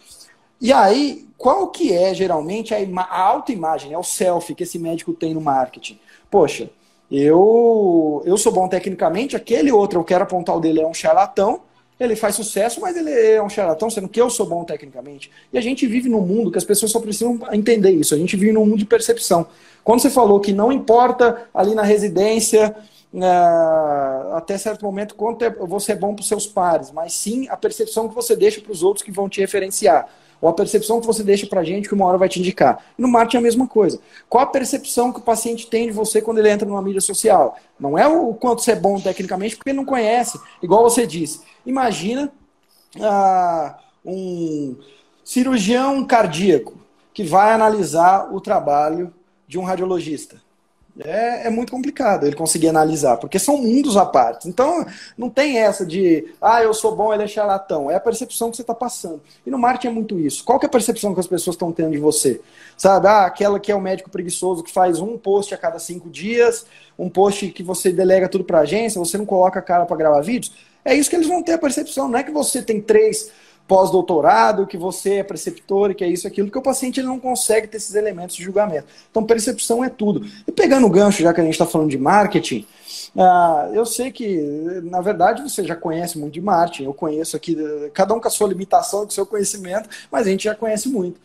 [0.62, 5.14] E aí, qual que é geralmente a, a autoimagem, é o selfie que esse médico
[5.14, 5.97] tem no marketing?
[6.30, 6.70] Poxa,
[7.10, 11.62] eu, eu sou bom tecnicamente, aquele outro, eu quero apontar o dele, é um charlatão,
[12.00, 15.32] ele faz sucesso, mas ele é um charlatão, sendo que eu sou bom tecnicamente.
[15.52, 18.36] E a gente vive num mundo que as pessoas só precisam entender isso, a gente
[18.38, 19.47] vive num mundo de percepção.
[19.84, 22.76] Quando você falou que não importa ali na residência,
[23.14, 27.47] uh, até certo momento, quanto é, você é bom para os seus pares, mas sim
[27.49, 30.07] a percepção que você deixa para os outros que vão te referenciar.
[30.41, 32.82] Ou a percepção que você deixa para a gente que uma hora vai te indicar.
[32.97, 33.99] E no marketing é a mesma coisa.
[34.30, 37.57] Qual a percepção que o paciente tem de você quando ele entra numa mídia social?
[37.78, 40.39] Não é o quanto você é bom tecnicamente, porque ele não conhece.
[40.64, 41.41] Igual você disse.
[41.66, 42.32] Imagina
[42.95, 44.78] uh, um
[45.26, 46.78] cirurgião cardíaco
[47.14, 49.14] que vai analisar o trabalho
[49.45, 50.41] de um radiologista
[51.04, 54.50] é, é, muito complicado ele conseguir analisar, porque são mundos à parte.
[54.50, 54.86] Então,
[55.18, 57.89] não tem essa de, ah, eu sou bom, ele é charlatão.
[57.89, 59.22] É a percepção que você está passando.
[59.45, 60.43] E no marketing é muito isso.
[60.43, 62.41] Qual é a percepção que as pessoas estão tendo de você?
[62.78, 66.10] Sabe, ah, aquela que é o médico preguiçoso que faz um post a cada cinco
[66.10, 66.66] dias,
[66.97, 70.22] um post que você delega tudo para agência, você não coloca a cara para gravar
[70.22, 70.54] vídeos.
[70.84, 72.08] É isso que eles vão ter a percepção.
[72.08, 73.32] Não é que você tem três
[73.70, 77.68] pós-doutorado, que você é preceptor, que é isso, aquilo, porque o paciente ele não consegue
[77.68, 78.88] ter esses elementos de julgamento.
[79.12, 80.28] Então, percepção é tudo.
[80.48, 82.66] E pegando o gancho, já que a gente está falando de marketing,
[83.16, 84.40] uh, eu sei que,
[84.86, 87.56] na verdade, você já conhece muito de marketing, eu conheço aqui,
[87.94, 90.90] cada um com a sua limitação, com o seu conhecimento, mas a gente já conhece
[90.90, 91.22] muito.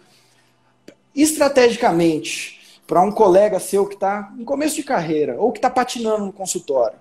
[1.14, 6.26] Estrategicamente, para um colega seu que está em começo de carreira, ou que está patinando
[6.26, 6.98] no consultório,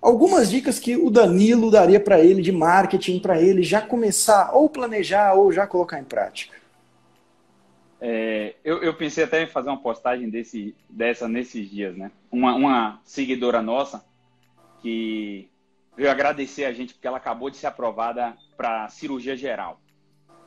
[0.00, 4.68] algumas dicas que o Danilo daria para ele de marketing, para ele já começar ou
[4.68, 6.56] planejar ou já colocar em prática?
[8.00, 12.12] É, eu, eu, pensei até em fazer uma postagem desse, dessa nesses dias, né?
[12.30, 14.04] Uma, uma seguidora nossa
[14.80, 15.48] que
[15.96, 19.80] veio agradecer a gente porque ela acabou de ser aprovada para cirurgia geral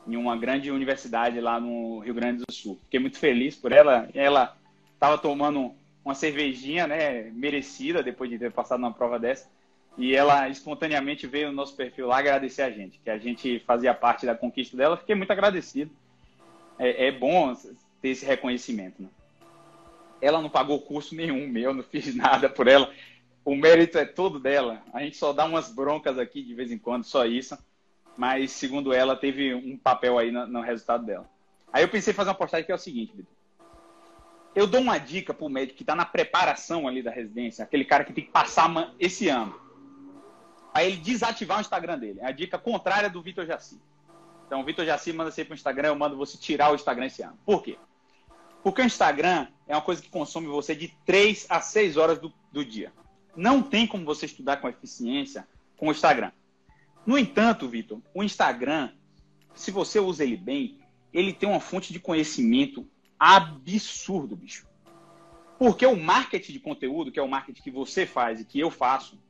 [0.07, 2.79] em uma grande universidade lá no Rio Grande do Sul.
[2.83, 4.09] Fiquei muito feliz por ela.
[4.13, 4.55] Ela
[4.93, 9.49] estava tomando uma cervejinha, né, merecida depois de ter passado numa prova dessa.
[9.97, 13.93] E ela espontaneamente veio no nosso perfil lá agradecer a gente, que a gente fazia
[13.93, 14.97] parte da conquista dela.
[14.97, 15.91] Fiquei muito agradecido.
[16.79, 17.53] É, é bom
[18.01, 19.01] ter esse reconhecimento.
[19.01, 19.09] Né?
[20.21, 22.91] Ela não pagou curso nenhum meu, não fiz nada por ela.
[23.43, 24.81] o mérito é todo dela.
[24.93, 27.57] A gente só dá umas broncas aqui de vez em quando, só isso.
[28.17, 31.29] Mas, segundo ela, teve um papel aí no, no resultado dela.
[31.71, 33.40] Aí eu pensei em fazer uma postagem que é o seguinte, Vitor.
[34.53, 38.03] Eu dou uma dica pro médico que está na preparação ali da residência, aquele cara
[38.03, 39.59] que tem que passar esse ano.
[40.73, 42.19] Aí ele desativar o Instagram dele.
[42.21, 43.81] É a dica contrária do Vitor Jaci.
[44.45, 47.23] Então, o Vitor Jaci manda para o Instagram, eu mando você tirar o Instagram esse
[47.23, 47.37] ano.
[47.45, 47.77] Por quê?
[48.61, 52.33] Porque o Instagram é uma coisa que consome você de 3 a 6 horas do,
[52.51, 52.91] do dia.
[53.35, 55.47] Não tem como você estudar com eficiência
[55.77, 56.31] com o Instagram.
[57.05, 58.89] No entanto, Vitor, o Instagram,
[59.55, 60.79] se você usa ele bem,
[61.13, 62.85] ele tem uma fonte de conhecimento
[63.21, 64.65] absurdo, bicho.
[65.59, 68.71] Porque o marketing de conteúdo, que é o marketing que você faz e que eu
[68.71, 69.21] faço,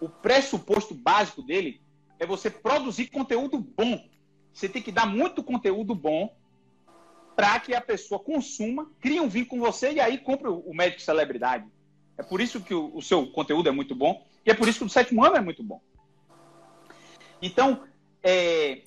[0.00, 1.80] o pressuposto básico dele
[2.18, 4.04] é você produzir conteúdo bom.
[4.52, 6.34] Você tem que dar muito conteúdo bom
[7.36, 11.00] para que a pessoa consuma, crie um vínculo com você e aí compre o médico
[11.00, 11.64] celebridade.
[12.16, 14.80] É por isso que o, o seu conteúdo é muito bom e é por isso
[14.80, 15.80] que o sétimo ano é muito bom.
[17.40, 17.84] Então,
[18.20, 18.82] é,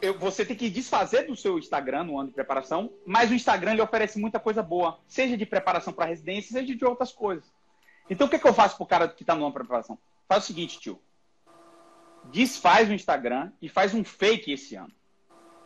[0.00, 3.74] eu, você tem que desfazer do seu Instagram no ano de preparação, mas o Instagram
[3.74, 7.44] lhe oferece muita coisa boa, seja de preparação para residência, seja de outras coisas.
[8.08, 9.98] Então, o que, que eu faço para o cara que está no ano de preparação?
[10.28, 11.00] Faz o seguinte, tio.
[12.24, 14.92] Desfaz o Instagram e faz um fake esse ano.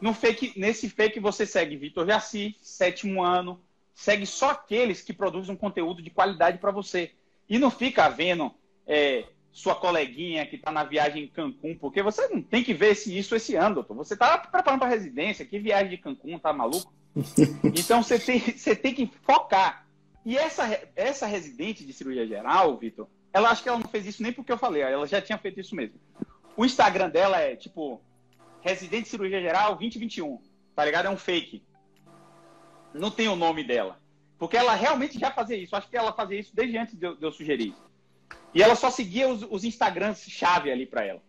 [0.01, 3.61] No fake, nesse fake você segue Vitor Jaci, sétimo ano,
[3.95, 7.13] segue só aqueles que produzem um conteúdo de qualidade para você.
[7.49, 8.55] E não fica vendo
[8.87, 9.25] é,
[9.59, 13.17] sua coleguinha que está na viagem em Cancún, porque você não tem que ver esse,
[13.19, 13.97] isso esse ano, doutor.
[13.97, 16.93] Você está preparando para residência, que viagem de Cancún, tá maluco?
[17.77, 19.85] Então você tem, você tem que focar.
[20.25, 24.23] E essa, essa residente de cirurgia geral, Vitor, ela acho que ela não fez isso
[24.23, 25.99] nem porque eu falei, ela já tinha feito isso mesmo.
[26.57, 28.01] O Instagram dela é tipo
[28.61, 30.41] residente de cirurgia geral 2021,
[30.77, 31.07] tá ligado?
[31.07, 31.65] É um fake.
[32.95, 33.99] Não tem o nome dela.
[34.39, 35.75] Porque ela realmente já fazia isso.
[35.75, 37.75] Acho que ela fazia isso desde antes de eu, de eu sugerir.
[38.55, 41.23] E ela só seguia os, os Instagrams chave ali para ela.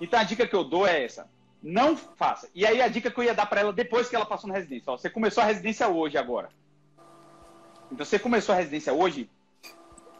[0.00, 1.28] Então a dica que eu dou é essa.
[1.62, 2.48] Não faça.
[2.54, 4.54] E aí a dica que eu ia dar para ela depois que ela passou na
[4.54, 4.92] residência.
[4.92, 6.48] Ó, você começou a residência hoje agora.
[7.90, 9.30] Então você começou a residência hoje,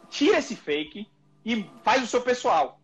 [0.09, 1.07] tira esse fake
[1.45, 2.79] e faz o seu pessoal.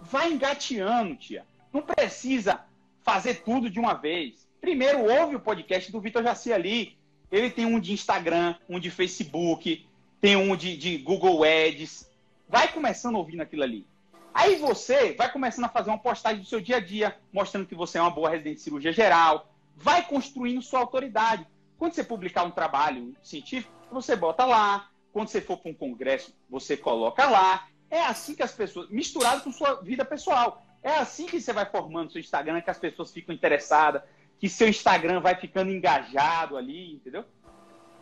[0.00, 1.44] Vai engateando, tia.
[1.72, 2.64] Não precisa
[3.02, 4.46] fazer tudo de uma vez.
[4.60, 6.96] Primeiro, ouve o podcast do Vitor Jaci ali.
[7.30, 9.86] Ele tem um de Instagram, um de Facebook,
[10.20, 12.07] tem um de, de Google Ads.
[12.48, 13.86] Vai começando ouvindo aquilo ali.
[14.32, 17.74] Aí você vai começando a fazer uma postagem do seu dia a dia, mostrando que
[17.74, 19.52] você é uma boa residente de cirurgia geral.
[19.76, 21.46] Vai construindo sua autoridade.
[21.76, 24.88] Quando você publicar um trabalho científico, você bota lá.
[25.12, 27.68] Quando você for para um congresso, você coloca lá.
[27.90, 28.88] É assim que as pessoas.
[28.90, 30.62] misturado com sua vida pessoal.
[30.82, 34.02] É assim que você vai formando seu Instagram, que as pessoas ficam interessadas,
[34.38, 37.24] que seu Instagram vai ficando engajado ali, entendeu?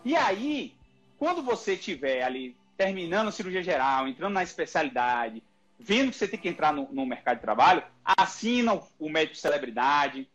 [0.04, 0.74] E aí,
[1.18, 5.42] quando você estiver ali terminando a cirurgia geral, entrando na especialidade,
[5.78, 10.28] vendo que você tem que entrar no, no mercado de trabalho, assina o médico celebridade,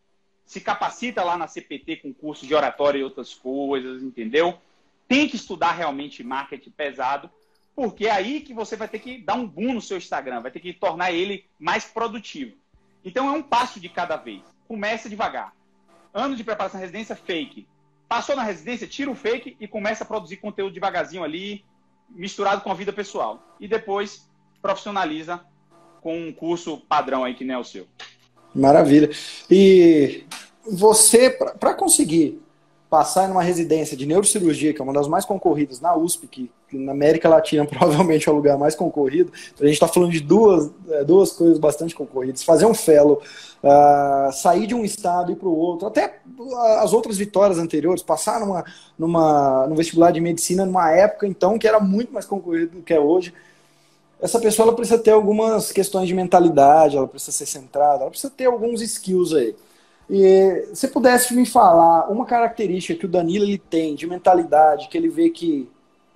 [0.46, 4.60] se capacita lá na CPT com curso de oratória e outras coisas, entendeu?
[5.08, 7.30] Tem que estudar realmente marketing pesado,
[7.76, 10.52] porque é aí que você vai ter que dar um boom no seu Instagram, vai
[10.52, 12.56] ter que tornar ele mais produtivo.
[13.04, 14.42] Então é um passo de cada vez.
[14.68, 15.54] Começa devagar.
[16.14, 17.68] Ano de preparação à residência, fake.
[18.08, 21.64] Passou na residência, tira o fake e começa a produzir conteúdo devagarzinho ali,
[22.16, 23.56] misturado com a vida pessoal.
[23.60, 24.28] E depois
[24.62, 25.42] profissionaliza
[26.02, 27.88] com um curso padrão aí que nem é o seu.
[28.54, 29.10] Maravilha.
[29.50, 30.24] E
[30.70, 32.42] você, para conseguir
[32.92, 36.92] passar numa residência de neurocirurgia, que é uma das mais concorridas na USP, que, na
[36.92, 41.02] América Latina provavelmente é o lugar mais concorrido, a gente está falando de duas, é,
[41.06, 42.44] duas coisas bastante concorridas.
[42.44, 43.22] Fazer um fellow,
[43.64, 46.20] uh, sair de um estado e para o outro, até
[46.80, 48.66] as outras vitórias anteriores, passar numa,
[49.00, 52.94] numa, no vestibular de medicina numa época então que era muito mais concorrido do que
[52.94, 53.34] é hoje.
[54.22, 58.32] Essa pessoa ela precisa ter algumas questões de mentalidade, ela precisa ser centrada, ela precisa
[58.36, 59.56] ter alguns skills aí.
[60.14, 64.98] E se pudesse me falar uma característica que o Danilo ele tem de mentalidade, que
[64.98, 65.70] ele vê que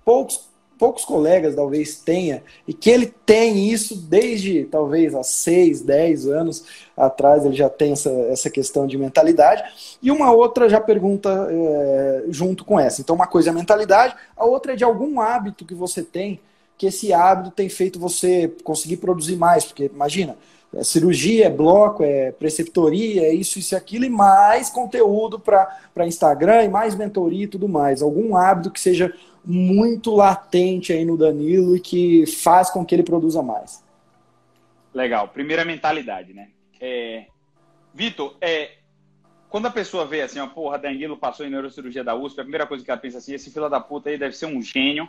[0.03, 6.27] poucos, poucos colegas talvez tenha, e que ele tem isso desde talvez há 6, 10
[6.27, 6.65] anos
[6.97, 9.63] atrás, ele já tem essa, essa questão de mentalidade.
[10.03, 12.99] E uma outra já pergunta é, junto com essa.
[12.99, 16.41] Então, uma coisa é a mentalidade, a outra é de algum hábito que você tem,
[16.77, 19.63] que esse hábito tem feito você conseguir produzir mais.
[19.63, 20.35] Porque, imagina,
[20.75, 26.05] é cirurgia, é bloco, é preceptoria, é isso, isso e aquilo, e mais conteúdo para
[26.05, 28.01] Instagram, e mais mentoria e tudo mais.
[28.01, 29.13] Algum hábito que seja
[29.43, 33.83] muito latente aí no Danilo e que faz com que ele produza mais.
[34.93, 35.29] Legal.
[35.29, 36.49] Primeira mentalidade, né?
[36.81, 37.27] É...
[37.93, 38.71] Vitor, é...
[39.49, 42.67] quando a pessoa vê assim, ó, porra, Danilo passou em neurocirurgia da USP, a primeira
[42.67, 45.07] coisa que ela pensa assim, esse fila da puta aí deve ser um gênio.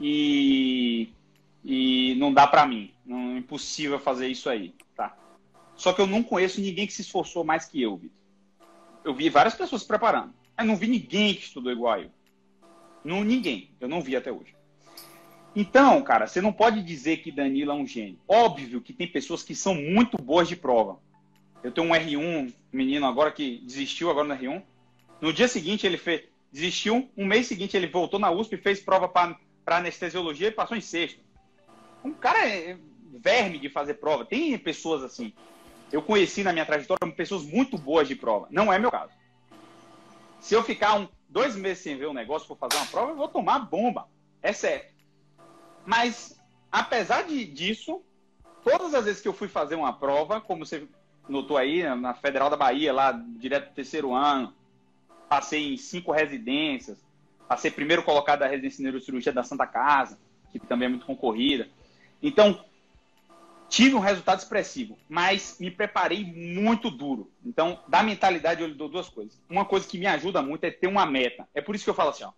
[0.00, 1.10] E
[1.64, 2.92] e não dá para mim.
[3.04, 5.16] Não é impossível fazer isso aí, tá?
[5.76, 8.16] Só que eu não conheço ninguém que se esforçou mais que eu, Vitor.
[9.04, 10.32] Eu vi várias pessoas se preparando.
[10.58, 12.10] Eu não vi ninguém que estudou igual eu.
[13.04, 13.70] Não, ninguém.
[13.80, 14.54] Eu não vi até hoje.
[15.54, 18.18] Então, cara, você não pode dizer que Danilo é um gênio.
[18.26, 20.98] Óbvio que tem pessoas que são muito boas de prova.
[21.62, 24.62] Eu tenho um R1, um menino agora que desistiu agora no R1.
[25.20, 27.08] No dia seguinte ele fez, desistiu.
[27.16, 29.36] Um mês seguinte ele voltou na USP, fez prova para
[29.66, 31.20] anestesiologia e passou em sexto.
[32.04, 32.78] Um cara é
[33.12, 34.24] verme de fazer prova.
[34.24, 35.32] Tem pessoas assim.
[35.90, 38.46] Eu conheci na minha trajetória pessoas muito boas de prova.
[38.50, 39.12] Não é meu caso.
[40.40, 43.16] Se eu ficar um, dois meses sem ver um negócio for fazer uma prova, eu
[43.16, 44.08] vou tomar bomba.
[44.42, 44.92] É certo.
[45.86, 46.38] Mas,
[46.70, 48.02] apesar de, disso,
[48.64, 50.86] todas as vezes que eu fui fazer uma prova, como você
[51.28, 54.52] notou aí, na Federal da Bahia, lá direto do terceiro ano,
[55.28, 56.98] passei em cinco residências,
[57.48, 60.18] passei primeiro colocado da residência de neurocirurgia da Santa Casa,
[60.50, 61.68] que também é muito concorrida.
[62.22, 62.64] Então,
[63.68, 67.30] tive um resultado expressivo, mas me preparei muito duro.
[67.44, 69.40] Então, da mentalidade, eu lhe dou duas coisas.
[69.48, 71.48] Uma coisa que me ajuda muito é ter uma meta.
[71.54, 72.32] É por isso que eu falo assim, ó,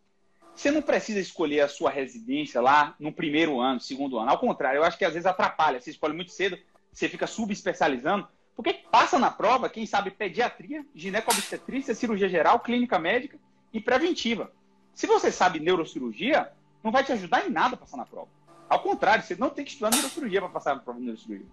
[0.54, 4.30] você não precisa escolher a sua residência lá no primeiro ano, segundo ano.
[4.30, 5.80] Ao contrário, eu acho que às vezes atrapalha.
[5.80, 6.56] Você escolhe muito cedo,
[6.92, 13.36] você fica subespecializando, porque passa na prova, quem sabe, pediatria, ginecobstetrícia, cirurgia geral, clínica médica
[13.72, 14.52] e preventiva.
[14.94, 18.28] Se você sabe neurocirurgia, não vai te ajudar em nada passar na prova.
[18.68, 21.46] Ao contrário, você não tem que estudar neurocirurgia para passar na prova de neurocirurgia.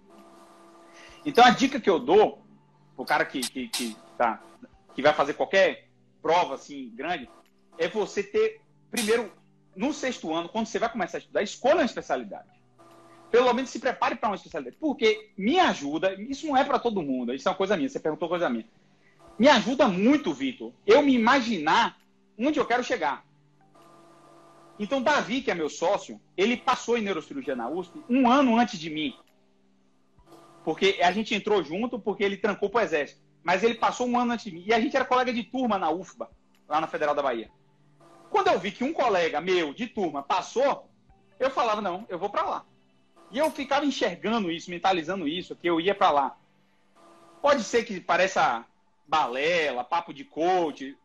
[1.24, 2.42] Então, a dica que eu dou
[2.96, 4.42] para o cara que, que, que, tá,
[4.94, 5.88] que vai fazer qualquer
[6.20, 7.28] prova assim grande
[7.78, 8.60] é você ter
[8.90, 9.32] primeiro,
[9.74, 12.48] no sexto ano, quando você vai começar a estudar, escolha uma especialidade.
[13.30, 14.76] Pelo menos se prepare para uma especialidade.
[14.78, 17.98] Porque me ajuda, isso não é para todo mundo, isso é uma coisa minha, você
[17.98, 18.66] perguntou coisa minha.
[19.38, 21.96] Me ajuda muito, Vitor, eu me imaginar
[22.38, 23.24] onde eu quero chegar.
[24.78, 28.78] Então, Davi, que é meu sócio, ele passou em neurocirurgia na USP um ano antes
[28.78, 29.14] de mim.
[30.64, 33.20] Porque a gente entrou junto porque ele trancou para o exército.
[33.42, 34.64] Mas ele passou um ano antes de mim.
[34.66, 36.30] E a gente era colega de turma na UFBA,
[36.68, 37.50] lá na Federal da Bahia.
[38.30, 40.88] Quando eu vi que um colega meu de turma passou,
[41.38, 42.64] eu falava, não, eu vou para lá.
[43.30, 46.36] E eu ficava enxergando isso, mentalizando isso, que eu ia para lá.
[47.40, 48.64] Pode ser que pareça
[49.06, 50.96] balela, papo de coach.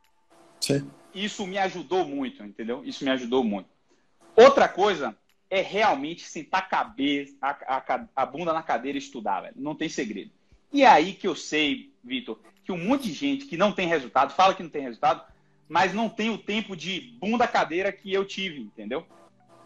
[0.59, 0.89] Sim.
[1.13, 2.83] Isso me ajudou muito, entendeu?
[2.85, 3.69] Isso me ajudou muito.
[4.35, 5.17] Outra coisa
[5.49, 9.55] é realmente sentar a cabeça, a, a, a bunda na cadeira e estudar, velho.
[9.57, 10.31] Não tem segredo.
[10.71, 13.87] E é aí que eu sei, Vitor, que um monte de gente que não tem
[13.87, 15.23] resultado, fala que não tem resultado,
[15.67, 19.05] mas não tem o tempo de bunda cadeira que eu tive, entendeu?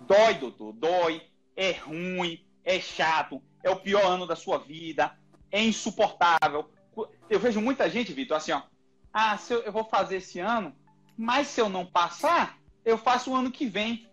[0.02, 1.22] Dói, doutor, dói,
[1.56, 5.18] é ruim, é chato, é o pior ano da sua vida,
[5.52, 6.70] é insuportável.
[7.30, 8.62] Eu vejo muita gente, Vitor, assim, ó.
[9.14, 10.74] Ah, se eu, eu vou fazer esse ano,
[11.22, 14.10] mas se eu não passar, eu faço o ano que vem.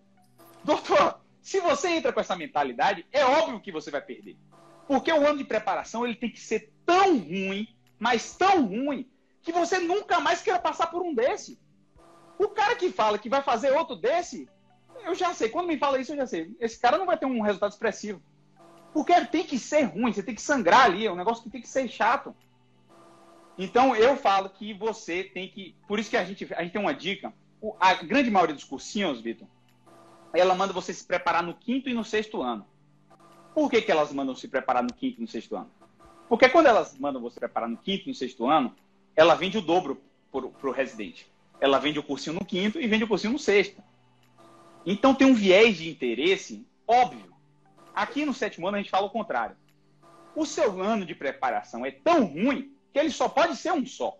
[0.62, 4.36] Doutor, se você entra com essa mentalidade, é óbvio que você vai perder.
[4.86, 7.66] Porque o ano de preparação ele tem que ser tão ruim,
[7.98, 11.58] mas tão ruim, que você nunca mais queira passar por um desse.
[12.38, 14.46] O cara que fala que vai fazer outro desse,
[15.02, 15.48] eu já sei.
[15.48, 16.54] Quando me fala isso, eu já sei.
[16.60, 18.22] Esse cara não vai ter um resultado expressivo.
[18.92, 21.62] Porque tem que ser ruim, você tem que sangrar ali, é um negócio que tem
[21.62, 22.36] que ser chato.
[23.58, 25.74] Então eu falo que você tem que.
[25.86, 27.32] Por isso que a gente, a gente tem uma dica.
[27.80, 29.48] A grande maioria dos cursinhos, Vitor,
[30.32, 32.64] ela manda você se preparar no quinto e no sexto ano.
[33.52, 35.70] Por que, que elas mandam se preparar no quinto e no sexto ano?
[36.28, 38.72] Porque quando elas mandam você preparar no quinto e no sexto ano,
[39.16, 40.00] ela vende o dobro
[40.30, 41.28] para o residente
[41.60, 43.82] ela vende o cursinho no quinto e vende o cursinho no sexto.
[44.86, 47.32] Então tem um viés de interesse óbvio.
[47.94, 49.56] Aqui no sétimo ano a gente fala o contrário.
[50.34, 54.16] O seu ano de preparação é tão ruim que ele só pode ser um só.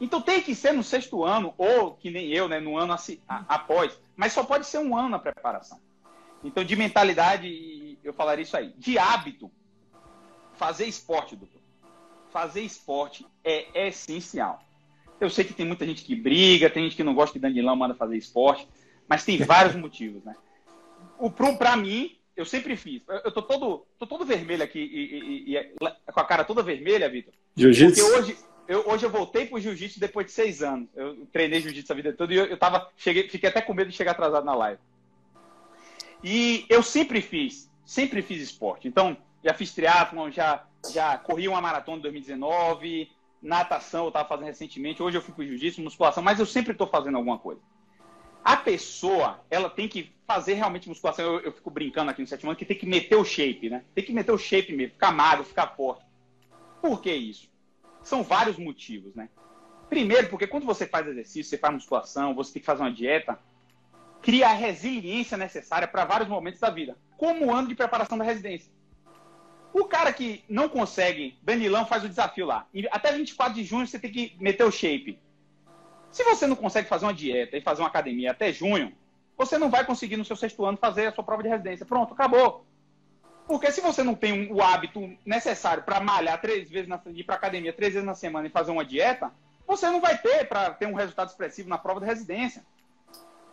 [0.00, 2.94] Então tem que ser no sexto ano, ou que nem eu, né, no ano
[3.28, 5.78] após, mas só pode ser um ano a preparação.
[6.42, 8.72] Então, de mentalidade, eu falaria isso aí.
[8.78, 9.50] De hábito,
[10.54, 11.60] fazer esporte, doutor.
[12.30, 14.60] Fazer esporte é essencial.
[15.20, 17.76] Eu sei que tem muita gente que briga, tem gente que não gosta que Danilão
[17.76, 18.66] manda fazer esporte,
[19.06, 20.34] mas tem vários motivos, né?
[21.18, 23.02] O para mim, eu sempre fiz.
[23.24, 25.74] Eu tô todo, tô todo vermelho aqui e, e, e,
[26.12, 27.32] com a cara toda vermelha, Vitor.
[27.56, 28.02] Jiu-jitsu.
[28.02, 28.36] Porque hoje
[28.70, 30.88] eu, hoje eu voltei pro jiu-jitsu depois de seis anos.
[30.94, 33.90] Eu treinei jiu-jitsu a vida toda e eu, eu tava, cheguei, fiquei até com medo
[33.90, 34.80] de chegar atrasado na live.
[36.22, 38.86] E eu sempre fiz, sempre fiz esporte.
[38.86, 43.10] Então, já fiz triatlon, já, já corri uma maratona em 2019,
[43.42, 46.86] natação eu estava fazendo recentemente, hoje eu fui para jiu-jitsu, musculação, mas eu sempre estou
[46.86, 47.60] fazendo alguma coisa.
[48.44, 51.24] A pessoa, ela tem que fazer realmente musculação.
[51.24, 53.84] Eu, eu, fico brincando aqui no sétimo ano que tem que meter o shape, né?
[53.94, 56.04] Tem que meter o shape mesmo, ficar magro, ficar forte.
[56.80, 57.50] Por que isso?
[58.02, 59.28] São vários motivos, né?
[59.88, 63.38] Primeiro, porque quando você faz exercício, você faz musculação, você tem que fazer uma dieta,
[64.22, 66.96] cria a resiliência necessária para vários momentos da vida.
[67.16, 68.72] como o ano de preparação da residência.
[69.72, 72.66] O cara que não consegue, Danilão faz o desafio lá.
[72.90, 75.18] Até 24 de junho você tem que meter o shape.
[76.10, 78.92] Se você não consegue fazer uma dieta e fazer uma academia até junho,
[79.36, 81.86] você não vai conseguir no seu sexto ano fazer a sua prova de residência.
[81.86, 82.64] Pronto, acabou.
[83.46, 87.36] Porque se você não tem o hábito necessário para malhar três vezes, na, ir para
[87.36, 89.32] academia três vezes na semana e fazer uma dieta,
[89.66, 92.64] você não vai ter para ter um resultado expressivo na prova de residência.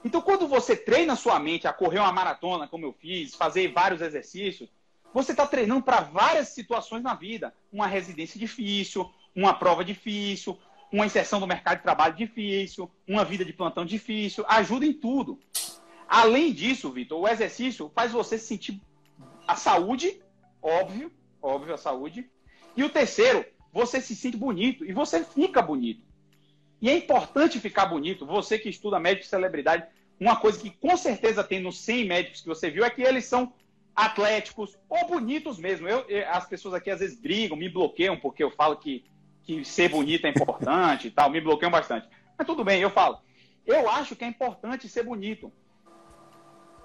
[0.03, 4.01] Então, quando você treina sua mente a correr uma maratona, como eu fiz, fazer vários
[4.01, 4.69] exercícios,
[5.13, 7.53] você está treinando para várias situações na vida.
[7.71, 10.59] Uma residência difícil, uma prova difícil,
[10.91, 14.45] uma inserção no mercado de trabalho difícil, uma vida de plantão difícil.
[14.47, 15.39] Ajuda em tudo.
[16.07, 18.81] Além disso, Vitor, o exercício faz você sentir
[19.47, 20.21] a saúde,
[20.61, 21.11] óbvio,
[21.41, 22.29] óbvio a saúde.
[22.75, 26.05] E o terceiro, você se sente bonito e você fica bonito.
[26.81, 28.25] E é importante ficar bonito.
[28.25, 29.87] Você que estuda médico e celebridade,
[30.19, 33.25] uma coisa que com certeza tem nos 100 médicos que você viu é que eles
[33.25, 33.53] são
[33.95, 35.87] atléticos ou bonitos mesmo.
[35.87, 39.03] Eu, as pessoas aqui às vezes brigam, me bloqueiam porque eu falo que,
[39.47, 42.07] que ser bonito é importante e tal, me bloqueiam bastante.
[42.37, 43.19] Mas tudo bem, eu falo.
[43.65, 45.51] Eu acho que é importante ser bonito.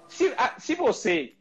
[0.07, 1.35] Se, se você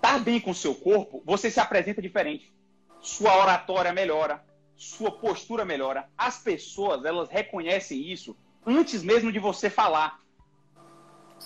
[0.00, 2.54] tá bem com o seu corpo, você se apresenta diferente.
[3.00, 4.44] Sua oratória melhora,
[4.76, 6.08] sua postura melhora.
[6.16, 10.20] As pessoas, elas reconhecem isso antes mesmo de você falar.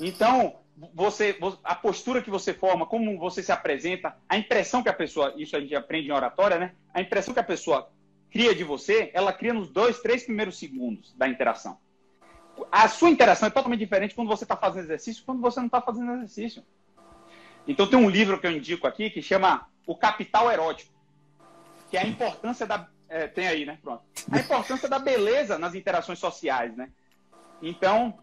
[0.00, 0.56] Então,
[0.92, 5.32] você, a postura que você forma, como você se apresenta, a impressão que a pessoa,
[5.36, 6.74] isso a gente aprende em oratória, né?
[6.92, 7.90] A impressão que a pessoa
[8.34, 11.78] cria de você, ela cria nos dois, três primeiros segundos da interação.
[12.70, 15.80] A sua interação é totalmente diferente quando você está fazendo exercício quando você não está
[15.80, 16.64] fazendo exercício.
[17.64, 20.92] Então tem um livro que eu indico aqui que chama O Capital Erótico,
[21.88, 23.78] que é a importância da é, tem aí, né?
[23.80, 24.02] Pronto.
[24.28, 26.90] A importância da beleza nas interações sociais, né?
[27.62, 28.18] Então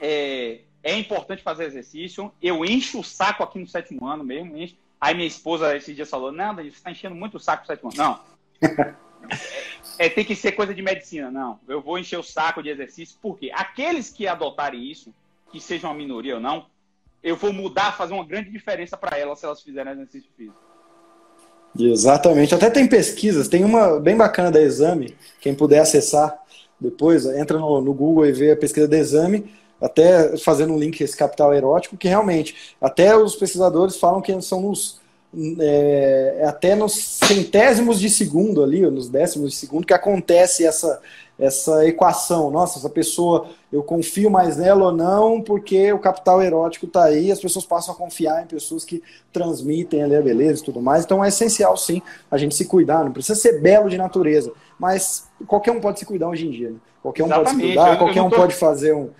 [0.00, 2.32] é, é importante fazer exercício.
[2.40, 4.56] Eu encho o saco aqui no sétimo ano mesmo.
[4.56, 4.76] Encho.
[4.98, 7.90] Aí minha esposa esse dia falou: Não, você está enchendo muito o saco no sétimo
[7.92, 7.98] ano.
[7.98, 9.00] Não.
[9.98, 11.30] É, tem que ser coisa de medicina.
[11.30, 11.58] Não.
[11.68, 13.18] Eu vou encher o saco de exercício.
[13.20, 13.50] Por quê?
[13.54, 15.12] Aqueles que adotarem isso,
[15.52, 16.66] que sejam uma minoria ou não,
[17.22, 20.58] eu vou mudar, fazer uma grande diferença para elas se elas fizerem exercício físico.
[21.78, 22.54] Exatamente.
[22.54, 23.48] Até tem pesquisas.
[23.48, 25.14] Tem uma bem bacana da Exame.
[25.40, 26.38] Quem puder acessar
[26.80, 31.00] depois, entra no, no Google e vê a pesquisa da Exame até fazendo um link
[31.00, 34.99] esse capital erótico, que realmente, até os pesquisadores falam que são nos,
[35.60, 41.00] é, é, até nos centésimos de segundo ali, nos décimos de segundo, que acontece essa,
[41.38, 42.50] essa equação.
[42.50, 47.30] Nossa, essa pessoa, eu confio mais nela ou não, porque o capital erótico está aí,
[47.30, 49.02] as pessoas passam a confiar em pessoas que
[49.32, 51.04] transmitem ali a beleza e tudo mais.
[51.04, 53.04] Então é essencial, sim, a gente se cuidar.
[53.04, 56.70] Não precisa ser belo de natureza, mas qualquer um pode se cuidar hoje em dia.
[56.70, 56.76] Né?
[57.02, 57.50] Qualquer um Exatamente.
[57.50, 58.36] pode se cuidar, qualquer um tô...
[58.36, 59.10] pode fazer um,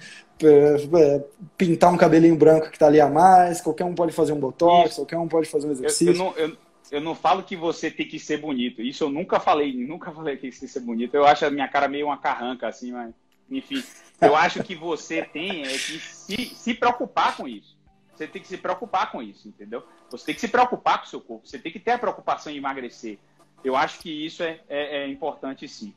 [1.57, 4.97] pintar um cabelinho branco que está ali a mais, qualquer um pode fazer um botox,
[4.97, 6.09] qualquer um pode fazer um exercício.
[6.09, 6.57] Eu, eu, não, eu,
[6.93, 8.83] eu, não, falo que você tem que ser bonito.
[8.83, 11.15] Isso eu nunca falei, nunca falei que tem que ser bonito.
[11.15, 13.13] Eu acho a minha cara meio uma carranca, assim, mas
[13.51, 13.83] enfim.
[14.21, 17.79] Eu acho que você tem é que se, se preocupar com isso.
[18.15, 19.83] Você tem que se preocupar com isso, entendeu?
[20.11, 21.49] Você tem que se preocupar com o seu corpo.
[21.49, 23.19] Você tem que ter a preocupação em emagrecer.
[23.65, 25.95] Eu acho que isso é, é, é importante sim.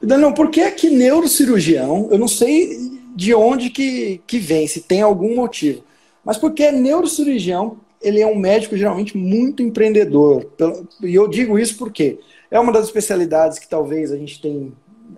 [0.00, 4.80] Daniel, por que é que neurocirurgião, eu não sei de onde que, que vem, se
[4.82, 5.82] tem algum motivo,
[6.24, 10.46] mas porque neurocirurgião, ele é um médico geralmente muito empreendedor.
[11.02, 12.18] E eu digo isso porque
[12.50, 14.72] é uma das especialidades que talvez a gente tem,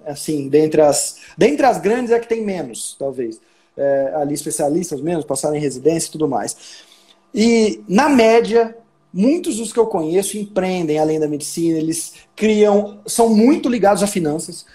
[0.05, 3.41] assim, dentre as, dentre as grandes é que tem menos, talvez.
[3.77, 6.57] É, ali especialistas menos, passaram em residência e tudo mais.
[7.35, 8.75] E, na média,
[9.17, 14.07] Muitos dos que eu conheço empreendem além da medicina, eles criam, são muito ligados a
[14.07, 14.67] finanças.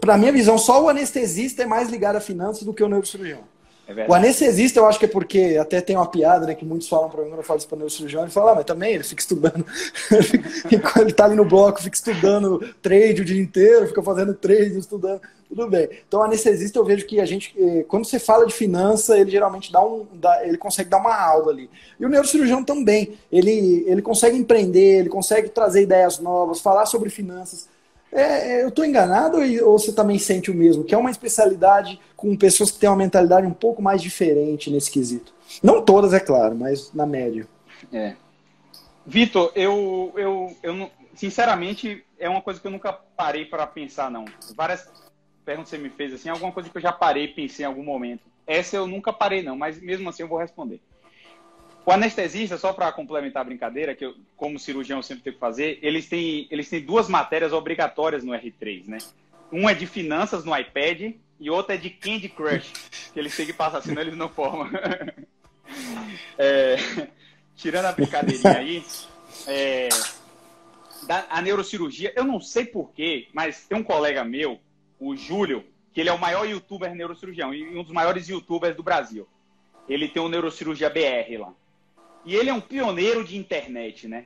[0.00, 3.40] Para minha visão, só o anestesista é mais ligado a finanças do que o neurocirurgião.
[3.88, 6.54] É o anestesista, eu acho que é porque até tem uma piada, né?
[6.54, 8.54] Que muitos falam para mim quando eu falo isso para o neurocirurgião, ele fala, ah,
[8.54, 9.66] mas também ele fica estudando.
[10.70, 15.20] Ele está ali no bloco, fica estudando trade o dia inteiro, fica fazendo trade, estudando.
[15.48, 15.88] Tudo bem.
[16.06, 19.70] Então, anestesista, eu vejo que a gente, eh, quando você fala de finança, ele geralmente
[19.70, 21.70] dá um, dá, ele consegue dar uma aula ali.
[21.98, 23.16] E o neurocirurgião também.
[23.30, 27.68] Ele, ele consegue empreender, ele consegue trazer ideias novas, falar sobre finanças.
[28.10, 30.84] É, é eu estou enganado ou você também sente o mesmo?
[30.84, 34.90] Que é uma especialidade com pessoas que têm uma mentalidade um pouco mais diferente nesse
[34.90, 35.34] quesito.
[35.62, 37.46] Não todas, é claro, mas na média.
[37.92, 38.14] É.
[39.06, 44.24] Vitor, eu, eu, eu, sinceramente, é uma coisa que eu nunca parei para pensar, não.
[44.56, 44.88] Várias
[45.44, 47.84] pergunta que você me fez assim, alguma coisa que eu já parei pensei em algum
[47.84, 48.22] momento.
[48.46, 50.80] Essa eu nunca parei, não, mas mesmo assim eu vou responder.
[51.86, 55.40] O anestesista, só para complementar a brincadeira, que eu, como cirurgião, eu sempre tenho que
[55.40, 58.98] fazer, eles têm, eles têm duas matérias obrigatórias no R3, né?
[59.52, 62.72] Uma é de finanças no iPad e outra é de Candy Crush,
[63.12, 64.70] que eles têm que passar, senão eles não formam.
[66.36, 66.76] É,
[67.56, 68.84] tirando a brincadeirinha aí,
[69.46, 69.88] é,
[71.06, 74.60] da, a neurocirurgia, eu não sei porquê, mas tem um colega meu,
[75.04, 78.82] o Júlio, que ele é o maior youtuber neurocirurgião e um dos maiores youtubers do
[78.82, 79.28] Brasil.
[79.88, 81.52] Ele tem o Neurocirurgia BR lá.
[82.24, 84.24] E ele é um pioneiro de internet, né?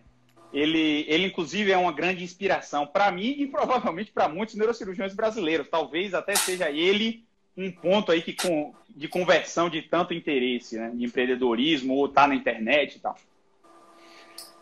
[0.53, 5.68] Ele, ele inclusive, é uma grande inspiração para mim e provavelmente para muitos neurocirurgiões brasileiros.
[5.68, 7.24] Talvez até seja ele
[7.57, 10.93] um ponto aí que com, de conversão de tanto interesse, né?
[10.95, 13.16] De empreendedorismo ou tá na internet e tal.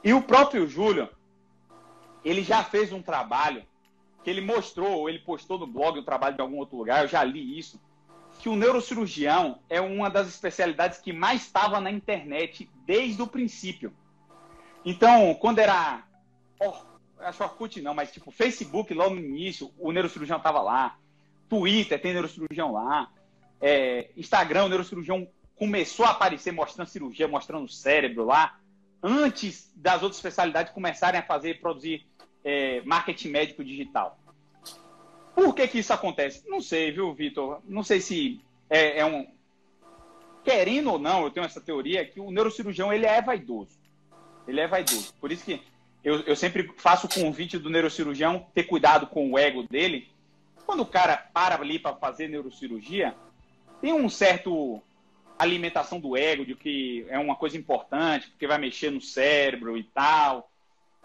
[0.02, 1.08] E o próprio Júlio,
[2.24, 3.62] ele já fez um trabalho
[4.26, 7.08] que ele mostrou, ou ele postou no blog o trabalho de algum outro lugar, eu
[7.08, 7.80] já li isso,
[8.40, 13.94] que o neurocirurgião é uma das especialidades que mais estava na internet desde o princípio.
[14.84, 16.02] Então, quando era.
[16.60, 16.74] Oh,
[17.20, 20.98] acho Orkut não, mas tipo, Facebook logo no início, o neurocirurgião estava lá.
[21.48, 23.08] Twitter tem neurocirurgião lá.
[23.60, 28.58] É, Instagram, o neurocirurgião começou a aparecer mostrando cirurgia, mostrando o cérebro lá,
[29.00, 32.04] antes das outras especialidades começarem a fazer, produzir
[32.46, 34.16] é, marketing médico digital.
[35.34, 36.48] Por que, que isso acontece?
[36.48, 37.60] Não sei, viu, Vitor?
[37.68, 38.40] Não sei se
[38.70, 39.26] é, é, um.
[40.44, 43.76] Querendo ou não, eu tenho essa teoria que o neurocirurgião ele é vaidoso.
[44.46, 45.12] Ele é vaidoso.
[45.20, 45.60] Por isso que
[46.04, 50.08] eu, eu sempre faço o convite do neurocirurgião ter cuidado com o ego dele.
[50.64, 53.16] Quando o cara para ali para fazer neurocirurgia,
[53.80, 54.80] tem um certo
[55.36, 59.82] alimentação do ego de que é uma coisa importante, porque vai mexer no cérebro e
[59.82, 60.48] tal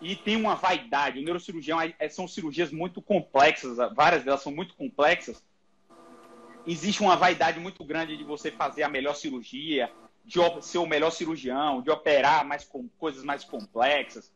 [0.01, 1.19] e tem uma vaidade.
[1.19, 5.43] O neurocirurgião é, são cirurgias muito complexas, várias delas são muito complexas.
[6.65, 9.91] Existe uma vaidade muito grande de você fazer a melhor cirurgia,
[10.25, 14.31] de ser o melhor cirurgião, de operar mais com coisas mais complexas.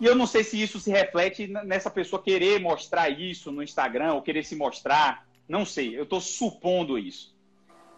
[0.00, 4.14] E eu não sei se isso se reflete nessa pessoa querer mostrar isso no Instagram
[4.14, 5.26] ou querer se mostrar.
[5.48, 7.36] Não sei, eu estou supondo isso.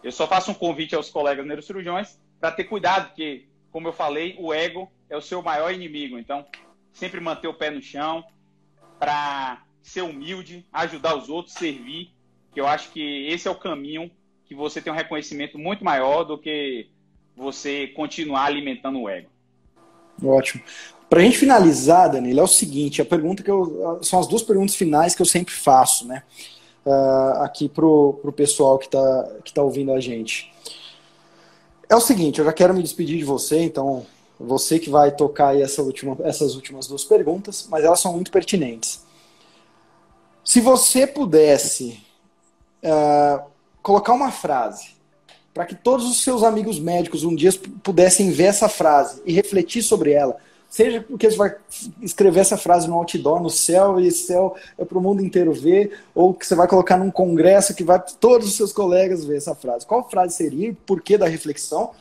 [0.03, 4.35] Eu só faço um convite aos colegas neurocirurgiões para ter cuidado, porque, como eu falei,
[4.39, 6.17] o ego é o seu maior inimigo.
[6.17, 6.45] Então,
[6.93, 8.23] sempre manter o pé no chão
[8.97, 12.13] para ser humilde, ajudar os outros, servir,
[12.53, 14.09] que eu acho que esse é o caminho
[14.45, 16.89] que você tem um reconhecimento muito maior do que
[17.35, 19.29] você continuar alimentando o ego.
[20.23, 20.63] Ótimo.
[21.09, 23.99] Para a gente finalizar, Danilo, é o seguinte: a pergunta que eu.
[24.01, 26.23] São as duas perguntas finais que eu sempre faço, né?
[26.85, 30.51] Uh, aqui pro, pro pessoal que está que tá ouvindo a gente.
[31.89, 34.05] É o seguinte, eu já quero me despedir de você, então
[34.45, 39.01] você que vai tocar essa última, essas últimas duas perguntas, mas elas são muito pertinentes.
[40.43, 41.99] Se você pudesse
[42.83, 43.43] uh,
[43.81, 44.89] colocar uma frase
[45.53, 47.51] para que todos os seus amigos médicos um dia
[47.83, 50.37] pudessem ver essa frase e refletir sobre ela,
[50.69, 51.55] seja porque você vai
[52.01, 55.99] escrever essa frase no outdoor no céu e céu é para o mundo inteiro ver,
[56.15, 59.53] ou que você vai colocar num congresso que vai todos os seus colegas ver essa
[59.53, 59.85] frase.
[59.85, 60.75] Qual frase seria?
[60.85, 61.91] Por que da reflexão?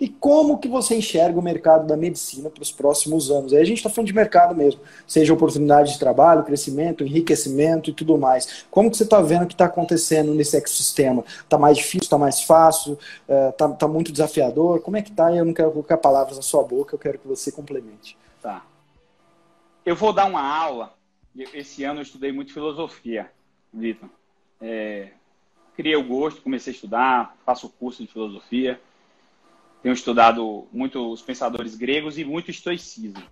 [0.00, 3.52] E como que você enxerga o mercado da medicina para os próximos anos?
[3.52, 7.92] Aí a gente está falando de mercado mesmo, seja oportunidade de trabalho, crescimento, enriquecimento e
[7.92, 8.64] tudo mais.
[8.70, 11.22] Como que você está vendo o que está acontecendo nesse ecossistema?
[11.42, 12.98] Está mais difícil, está mais fácil,
[13.28, 14.80] está é, tá muito desafiador?
[14.80, 15.34] Como é que está?
[15.36, 18.16] Eu não quero colocar palavras na sua boca, eu quero que você complemente.
[18.40, 18.64] Tá.
[19.84, 20.94] Eu vou dar uma aula.
[21.52, 23.30] Esse ano eu estudei muito filosofia,
[23.72, 24.08] Vitor.
[24.62, 25.08] É,
[25.76, 28.80] criei o gosto, comecei a estudar, faço curso de filosofia
[29.82, 33.22] tenho estudado muito os pensadores gregos e muito estoicismo,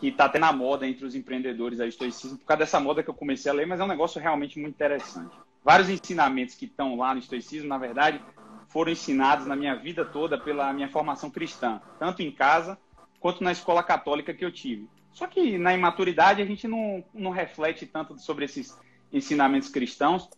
[0.00, 3.10] que está até na moda entre os empreendedores a estoicismo, por causa dessa moda que
[3.10, 5.36] eu comecei a ler, mas é um negócio realmente muito interessante.
[5.64, 8.20] Vários ensinamentos que estão lá no estoicismo, na verdade,
[8.68, 12.78] foram ensinados na minha vida toda pela minha formação cristã, tanto em casa
[13.20, 14.88] quanto na escola católica que eu tive.
[15.12, 18.78] Só que na imaturidade a gente não, não reflete tanto sobre esses
[19.12, 20.28] ensinamentos cristãos.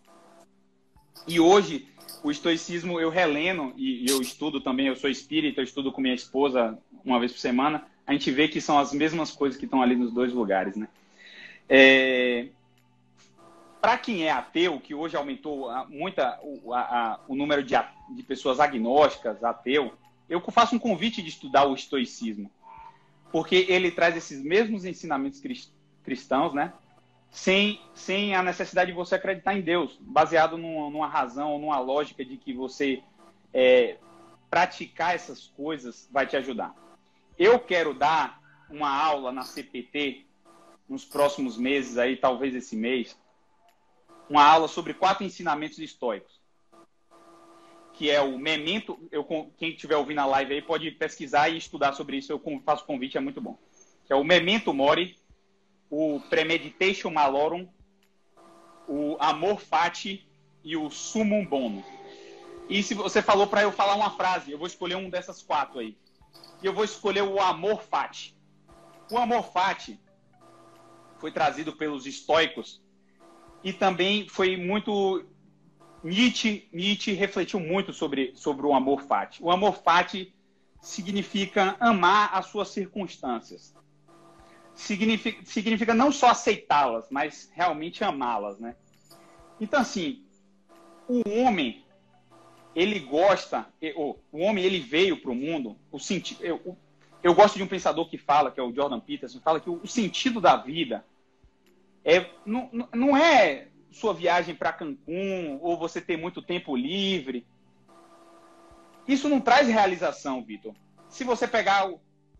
[1.26, 1.86] E hoje
[2.22, 6.14] o estoicismo eu releno e, eu estudo também, eu sou espírita, eu estudo com minha
[6.14, 9.82] esposa uma vez por semana, a gente vê que são as mesmas coisas que estão
[9.82, 10.88] ali nos dois lugares, né?
[11.68, 12.48] É,
[13.80, 17.74] Para quem é ateu, que hoje aumentou muita o, a, a, o número de,
[18.14, 19.92] de pessoas agnósticas, ateu,
[20.28, 22.50] eu faço um convite de estudar o estoicismo,
[23.30, 25.42] porque ele traz esses mesmos ensinamentos
[26.02, 26.72] cristãos, né?
[27.30, 32.24] Sem, sem a necessidade de você acreditar em Deus, baseado numa, numa razão, numa lógica
[32.24, 33.02] de que você
[33.52, 33.96] é,
[34.50, 36.74] praticar essas coisas vai te ajudar.
[37.38, 38.40] Eu quero dar
[38.70, 40.26] uma aula na CPT
[40.88, 43.16] nos próximos meses, aí talvez esse mês,
[44.28, 46.38] uma aula sobre quatro ensinamentos estoicos,
[47.92, 48.98] que é o memento.
[49.10, 49.24] Eu,
[49.56, 52.32] quem estiver ouvindo a live aí pode pesquisar e estudar sobre isso.
[52.32, 53.58] Eu faço convite, é muito bom.
[54.06, 55.16] Que é o memento mori,
[55.90, 57.68] o Premeditation Malorum,
[58.86, 60.28] o Amor Fati
[60.62, 61.84] e o Sumum Bono.
[62.68, 65.78] E se você falou para eu falar uma frase, eu vou escolher um dessas quatro
[65.78, 65.96] aí.
[66.62, 68.36] E eu vou escolher o amor fati.
[69.10, 69.98] O amor fati
[71.18, 72.82] foi trazido pelos estoicos
[73.64, 75.24] e também foi muito
[76.02, 79.42] Nietzsche, Nietzsche refletiu muito sobre, sobre o amor fati.
[79.42, 80.34] O amor fati
[80.80, 83.74] significa amar as suas circunstâncias.
[84.78, 88.76] Significa, significa não só aceitá-las, mas realmente amá-las, né?
[89.60, 90.24] Então, assim,
[91.08, 91.84] o homem,
[92.76, 96.78] ele gosta, o homem, ele veio para o mundo, o sentido, eu,
[97.24, 99.84] eu gosto de um pensador que fala, que é o Jordan Peterson, fala que o,
[99.84, 101.04] sentido da vida
[102.04, 107.44] é, não, não é sua viagem para Cancún ou você ter muito tempo livre.
[109.08, 110.72] Isso não traz realização, Vitor.
[111.08, 111.92] Se você pegar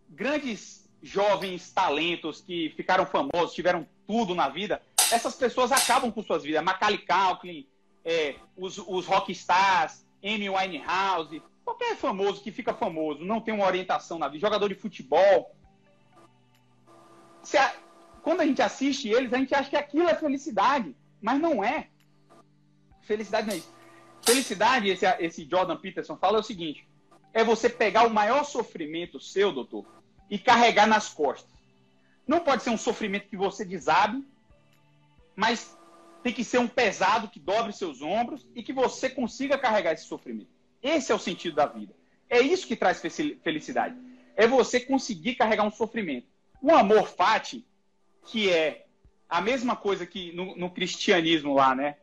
[0.07, 4.81] grandes jovens talentos que ficaram famosos, tiveram tudo na vida,
[5.11, 6.63] essas pessoas acabam com suas vidas.
[6.63, 7.67] Macaulay Culkin,
[8.03, 14.19] é, os, os rockstars, Amy Winehouse, qualquer famoso que fica famoso, não tem uma orientação
[14.19, 15.55] na vida, jogador de futebol.
[17.57, 17.73] A,
[18.21, 20.95] quando a gente assiste eles, a gente acha que aquilo é felicidade.
[21.21, 21.87] Mas não é.
[23.01, 23.73] Felicidade não é isso.
[24.21, 26.87] Felicidade, esse, esse Jordan Peterson fala é o seguinte:
[27.33, 29.85] é você pegar o maior sofrimento seu, doutor,
[30.29, 31.51] e carregar nas costas.
[32.27, 34.23] Não pode ser um sofrimento que você desabe,
[35.35, 35.77] mas
[36.21, 40.05] tem que ser um pesado que dobre seus ombros e que você consiga carregar esse
[40.05, 40.49] sofrimento.
[40.81, 41.93] Esse é o sentido da vida.
[42.29, 43.97] É isso que traz felicidade.
[44.35, 46.27] É você conseguir carregar um sofrimento.
[46.61, 47.65] O amor fati,
[48.27, 48.85] que é
[49.27, 51.97] a mesma coisa que no, no, cristianismo lá, né?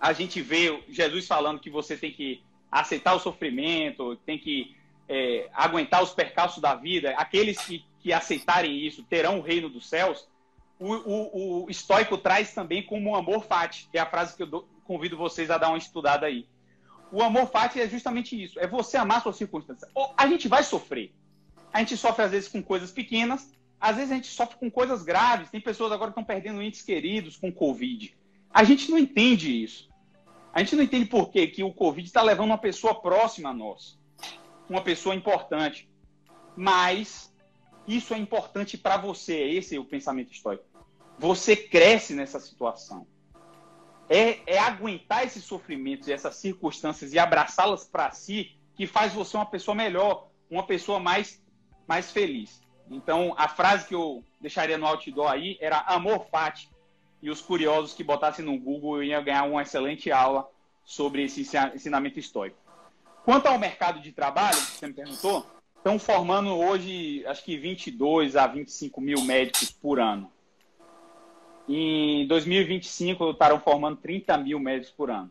[0.00, 4.76] A gente vê Jesus falando que você tem que aceitar o sofrimento, tem que
[5.08, 7.10] é, aguentar os percalços da vida.
[7.16, 10.28] Aqueles que, que aceitarem isso terão o reino dos céus.
[10.78, 14.42] O, o, o estoico traz também como um amor fati, que é a frase que
[14.42, 16.46] eu do, convido vocês a dar uma estudada aí.
[17.10, 19.90] O amor fati é justamente isso, é você amar suas circunstâncias.
[20.16, 21.12] A gente vai sofrer.
[21.72, 25.02] A gente sofre às vezes com coisas pequenas, às vezes a gente sofre com coisas
[25.02, 25.50] graves.
[25.50, 28.14] Tem pessoas agora que estão perdendo entes queridos com Covid.
[28.50, 29.88] A gente não entende isso.
[30.52, 33.54] A gente não entende por quê que o Covid está levando uma pessoa próxima a
[33.54, 33.97] nós.
[34.68, 35.88] Uma pessoa importante.
[36.56, 37.34] Mas
[37.86, 39.34] isso é importante para você.
[39.34, 40.64] Esse é o pensamento histórico.
[41.18, 43.06] Você cresce nessa situação.
[44.08, 49.36] É, é aguentar esses sofrimentos e essas circunstâncias e abraçá-las para si que faz você
[49.36, 51.42] uma pessoa melhor, uma pessoa mais,
[51.86, 52.62] mais feliz.
[52.90, 56.70] Então, a frase que eu deixaria no outdoor aí era amor fati.
[57.20, 60.48] E os curiosos que botassem no Google iam ganhar uma excelente aula
[60.84, 61.40] sobre esse
[61.74, 62.56] ensinamento histórico.
[63.28, 65.46] Quanto ao mercado de trabalho, que você me perguntou,
[65.76, 70.32] estão formando hoje, acho que 22 a 25 mil médicos por ano.
[71.68, 75.30] Em 2025, estarão formando 30 mil médicos por ano.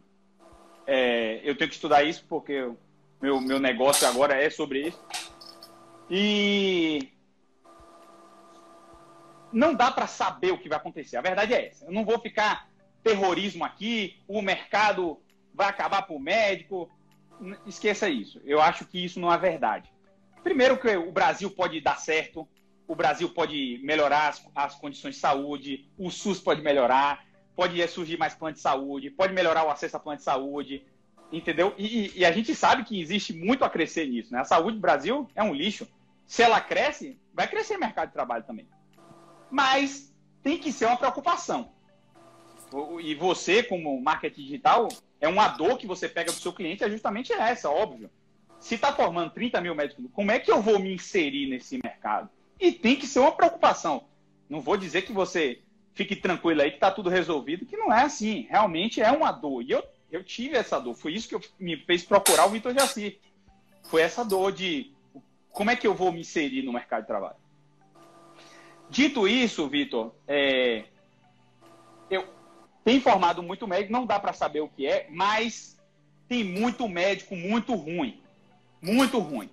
[0.86, 2.72] É, eu tenho que estudar isso porque
[3.20, 5.04] meu, meu negócio agora é sobre isso.
[6.08, 7.12] E
[9.52, 11.18] não dá para saber o que vai acontecer.
[11.18, 11.86] A verdade é essa.
[11.86, 12.70] Eu não vou ficar
[13.02, 15.20] terrorismo aqui, o mercado
[15.52, 16.92] vai acabar para o médico.
[17.66, 18.42] Esqueça isso.
[18.46, 19.92] Eu acho que isso não é verdade.
[20.44, 22.48] Primeiro que o Brasil pode dar certo,
[22.88, 28.18] o Brasil pode melhorar as, as condições de saúde, o SUS pode melhorar, pode surgir
[28.18, 30.86] mais plano de saúde, pode melhorar o acesso a plano de saúde,
[31.32, 31.74] entendeu?
[31.78, 34.40] E, e, a gente sabe que existe muito a crescer nisso, né?
[34.40, 35.88] A saúde do Brasil é um lixo.
[36.26, 38.68] Se ela cresce, vai crescer o mercado de trabalho também
[39.50, 41.74] mas tem que ser uma preocupação.
[43.02, 44.88] E você, como marketing digital,
[45.20, 48.10] é uma dor que você pega do seu cliente, é justamente essa, óbvio.
[48.60, 52.30] Se está formando 30 mil médicos, como é que eu vou me inserir nesse mercado?
[52.60, 54.06] E tem que ser uma preocupação.
[54.50, 55.62] Não vou dizer que você
[55.94, 58.48] fique tranquilo aí que está tudo resolvido, que não é assim.
[58.50, 59.62] Realmente é uma dor.
[59.62, 60.96] E eu, eu tive essa dor.
[60.96, 63.20] Foi isso que eu, me fez procurar o Vitor Jaci.
[63.84, 64.92] Foi essa dor de
[65.52, 67.38] como é que eu vou me inserir no mercado de trabalho.
[68.90, 70.86] Dito isso, Vitor, é,
[72.88, 75.78] tenho formado muito médico, não dá para saber o que é, mas
[76.26, 78.18] tem muito médico muito ruim.
[78.82, 79.50] Muito ruim.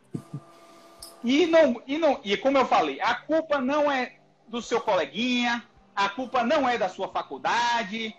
[1.24, 5.64] E, não, e, não, e como eu falei, a culpa não é do seu coleguinha,
[5.96, 8.14] a culpa não é da sua faculdade,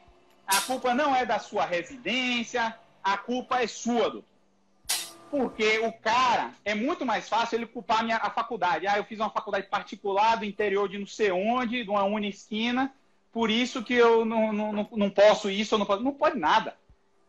[0.46, 4.26] a culpa não é da sua residência, a culpa é sua, doutor.
[5.32, 8.86] Porque o cara, é muito mais fácil ele culpar a, minha, a faculdade.
[8.86, 12.36] Ah, eu fiz uma faculdade particular do interior de não sei onde, de uma única
[12.36, 12.94] esquina,
[13.36, 16.02] por isso que eu não, não, não posso isso, não posso.
[16.02, 16.78] Não pode nada.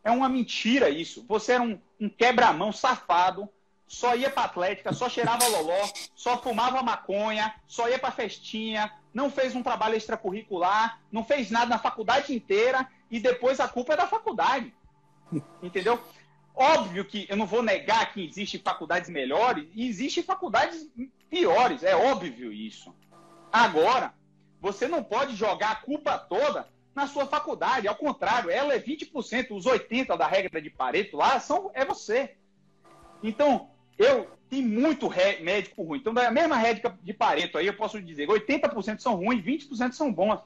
[0.01, 1.25] É uma mentira isso.
[1.27, 3.49] Você era um, um quebra-mão safado,
[3.85, 5.85] só ia pra Atlética, só cheirava loló,
[6.15, 11.65] só fumava maconha, só ia pra festinha, não fez um trabalho extracurricular, não fez nada
[11.65, 14.73] na faculdade inteira e depois a culpa é da faculdade.
[15.61, 16.01] Entendeu?
[16.55, 20.87] Óbvio que eu não vou negar que existem faculdades melhores e existem faculdades
[21.29, 22.95] piores, é óbvio isso.
[23.51, 24.13] Agora,
[24.59, 29.51] você não pode jogar a culpa toda na sua faculdade, ao contrário, ela é 20%,
[29.51, 32.35] os 80% da regra de Pareto lá são, é você.
[33.21, 33.69] Então,
[33.99, 35.09] eu tem muito
[35.41, 35.99] médico ruim.
[35.99, 40.11] Então, da mesma regra de Pareto aí, eu posso dizer, 80% são ruins, 20% são
[40.11, 40.39] bons.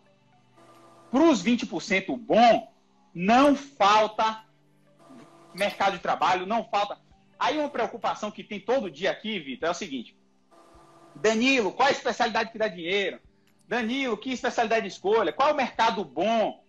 [1.10, 2.72] Para os 20% bom,
[3.14, 4.44] não falta
[5.54, 6.98] mercado de trabalho, não falta.
[7.40, 10.18] Aí uma preocupação que tem todo dia aqui, Vitor, é o seguinte:
[11.16, 13.20] Danilo, qual a especialidade que dá dinheiro?
[13.72, 15.32] Danilo, que especialidade de escolha?
[15.32, 16.62] Qual é o mercado bom?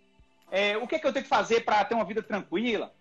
[0.52, 2.94] É, o que, é que eu tenho que fazer para ter uma vida tranquila?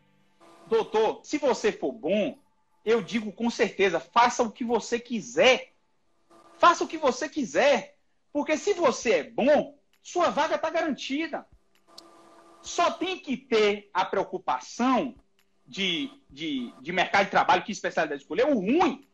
[0.66, 2.36] Doutor, se você for bom,
[2.84, 5.74] eu digo com certeza, faça o que você quiser.
[6.58, 7.96] Faça o que você quiser.
[8.34, 11.46] Porque se você é bom, sua vaga está garantida.
[12.64, 15.14] Só tem que ter a preocupação
[15.68, 19.08] de, de, de mercado de trabalho, que especialidade escolher, o ruim.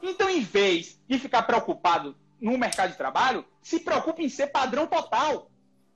[0.00, 4.88] Então, em vez de ficar preocupado no mercado de trabalho, se preocupe em ser padrão
[4.88, 5.48] total.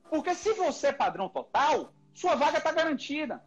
[0.09, 3.43] Porque se você é padrão total, sua vaga está garantida.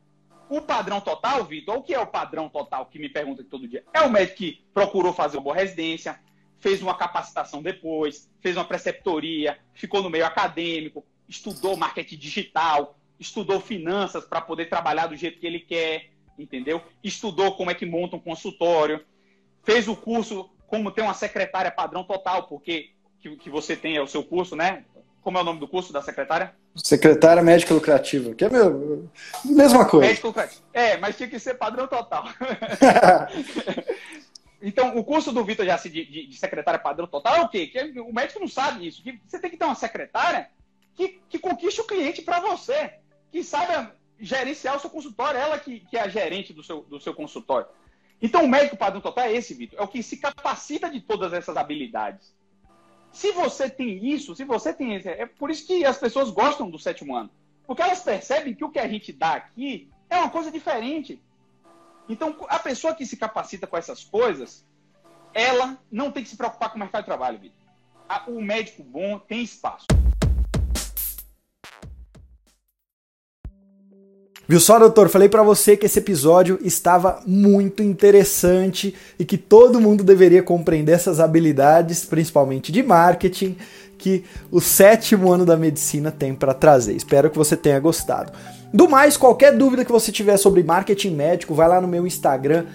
[0.50, 3.84] O padrão total, Vitor, o que é o padrão total que me pergunta todo dia?
[3.94, 6.20] É o médico que procurou fazer uma boa residência,
[6.58, 13.60] fez uma capacitação depois, fez uma preceptoria, ficou no meio acadêmico, estudou marketing digital, estudou
[13.60, 16.82] finanças para poder trabalhar do jeito que ele quer, entendeu?
[17.02, 19.04] Estudou como é que monta um consultório,
[19.62, 24.00] fez o curso como ter uma secretária padrão total, porque que, que você tem é
[24.00, 24.84] o seu curso, né?
[25.20, 26.54] Como é o nome do curso da secretária?
[26.76, 29.10] Secretária médica lucrativa, que é meu,
[29.44, 30.06] mesma coisa.
[30.06, 30.62] Médico lucrativo.
[30.72, 32.24] É, mas tinha que ser padrão total.
[34.62, 37.66] então, o curso do Vitor Jaci de, de, de, secretária padrão total é o quê?
[37.66, 39.02] Que o médico não sabe isso.
[39.02, 40.48] Que você tem que ter uma secretária
[40.94, 42.94] que, que conquiste o cliente para você,
[43.32, 47.00] que saiba gerenciar o seu consultório, ela que, que é a gerente do seu, do
[47.00, 47.66] seu consultório.
[48.22, 49.78] Então, o médico padrão total é esse, Vitor.
[49.78, 52.34] É o que se capacita de todas essas habilidades.
[53.12, 56.78] Se você tem isso, se você tem é por isso que as pessoas gostam do
[56.78, 57.30] sétimo ano.
[57.66, 61.20] Porque elas percebem que o que a gente dá aqui é uma coisa diferente.
[62.08, 64.66] Então, a pessoa que se capacita com essas coisas,
[65.32, 67.58] ela não tem que se preocupar com o mercado de trabalho, Vitor.
[68.26, 69.86] O médico bom tem espaço.
[74.50, 75.08] Viu só, doutor?
[75.08, 80.90] Falei para você que esse episódio estava muito interessante e que todo mundo deveria compreender
[80.90, 83.56] essas habilidades, principalmente de marketing,
[83.96, 86.96] que o sétimo ano da medicina tem para trazer.
[86.96, 88.32] Espero que você tenha gostado.
[88.74, 92.66] Do mais, qualquer dúvida que você tiver sobre marketing médico, vai lá no meu Instagram,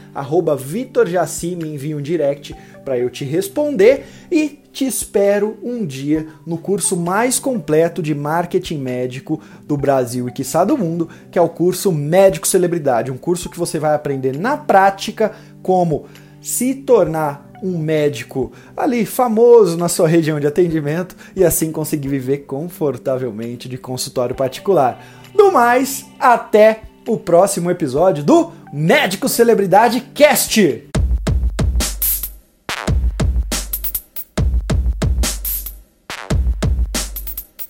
[0.57, 2.55] VitorJaci, me envia um direct
[2.85, 8.77] para eu te responder e te espero um dia no curso mais completo de marketing
[8.77, 13.49] médico do Brasil e quiçá do mundo, que é o curso Médico Celebridade, um curso
[13.49, 15.33] que você vai aprender na prática
[15.63, 16.05] como
[16.41, 22.39] se tornar um médico ali famoso na sua região de atendimento e assim conseguir viver
[22.39, 25.03] confortavelmente de consultório particular.
[25.33, 30.84] Do mais, até o próximo episódio do Médico Celebridade Cast.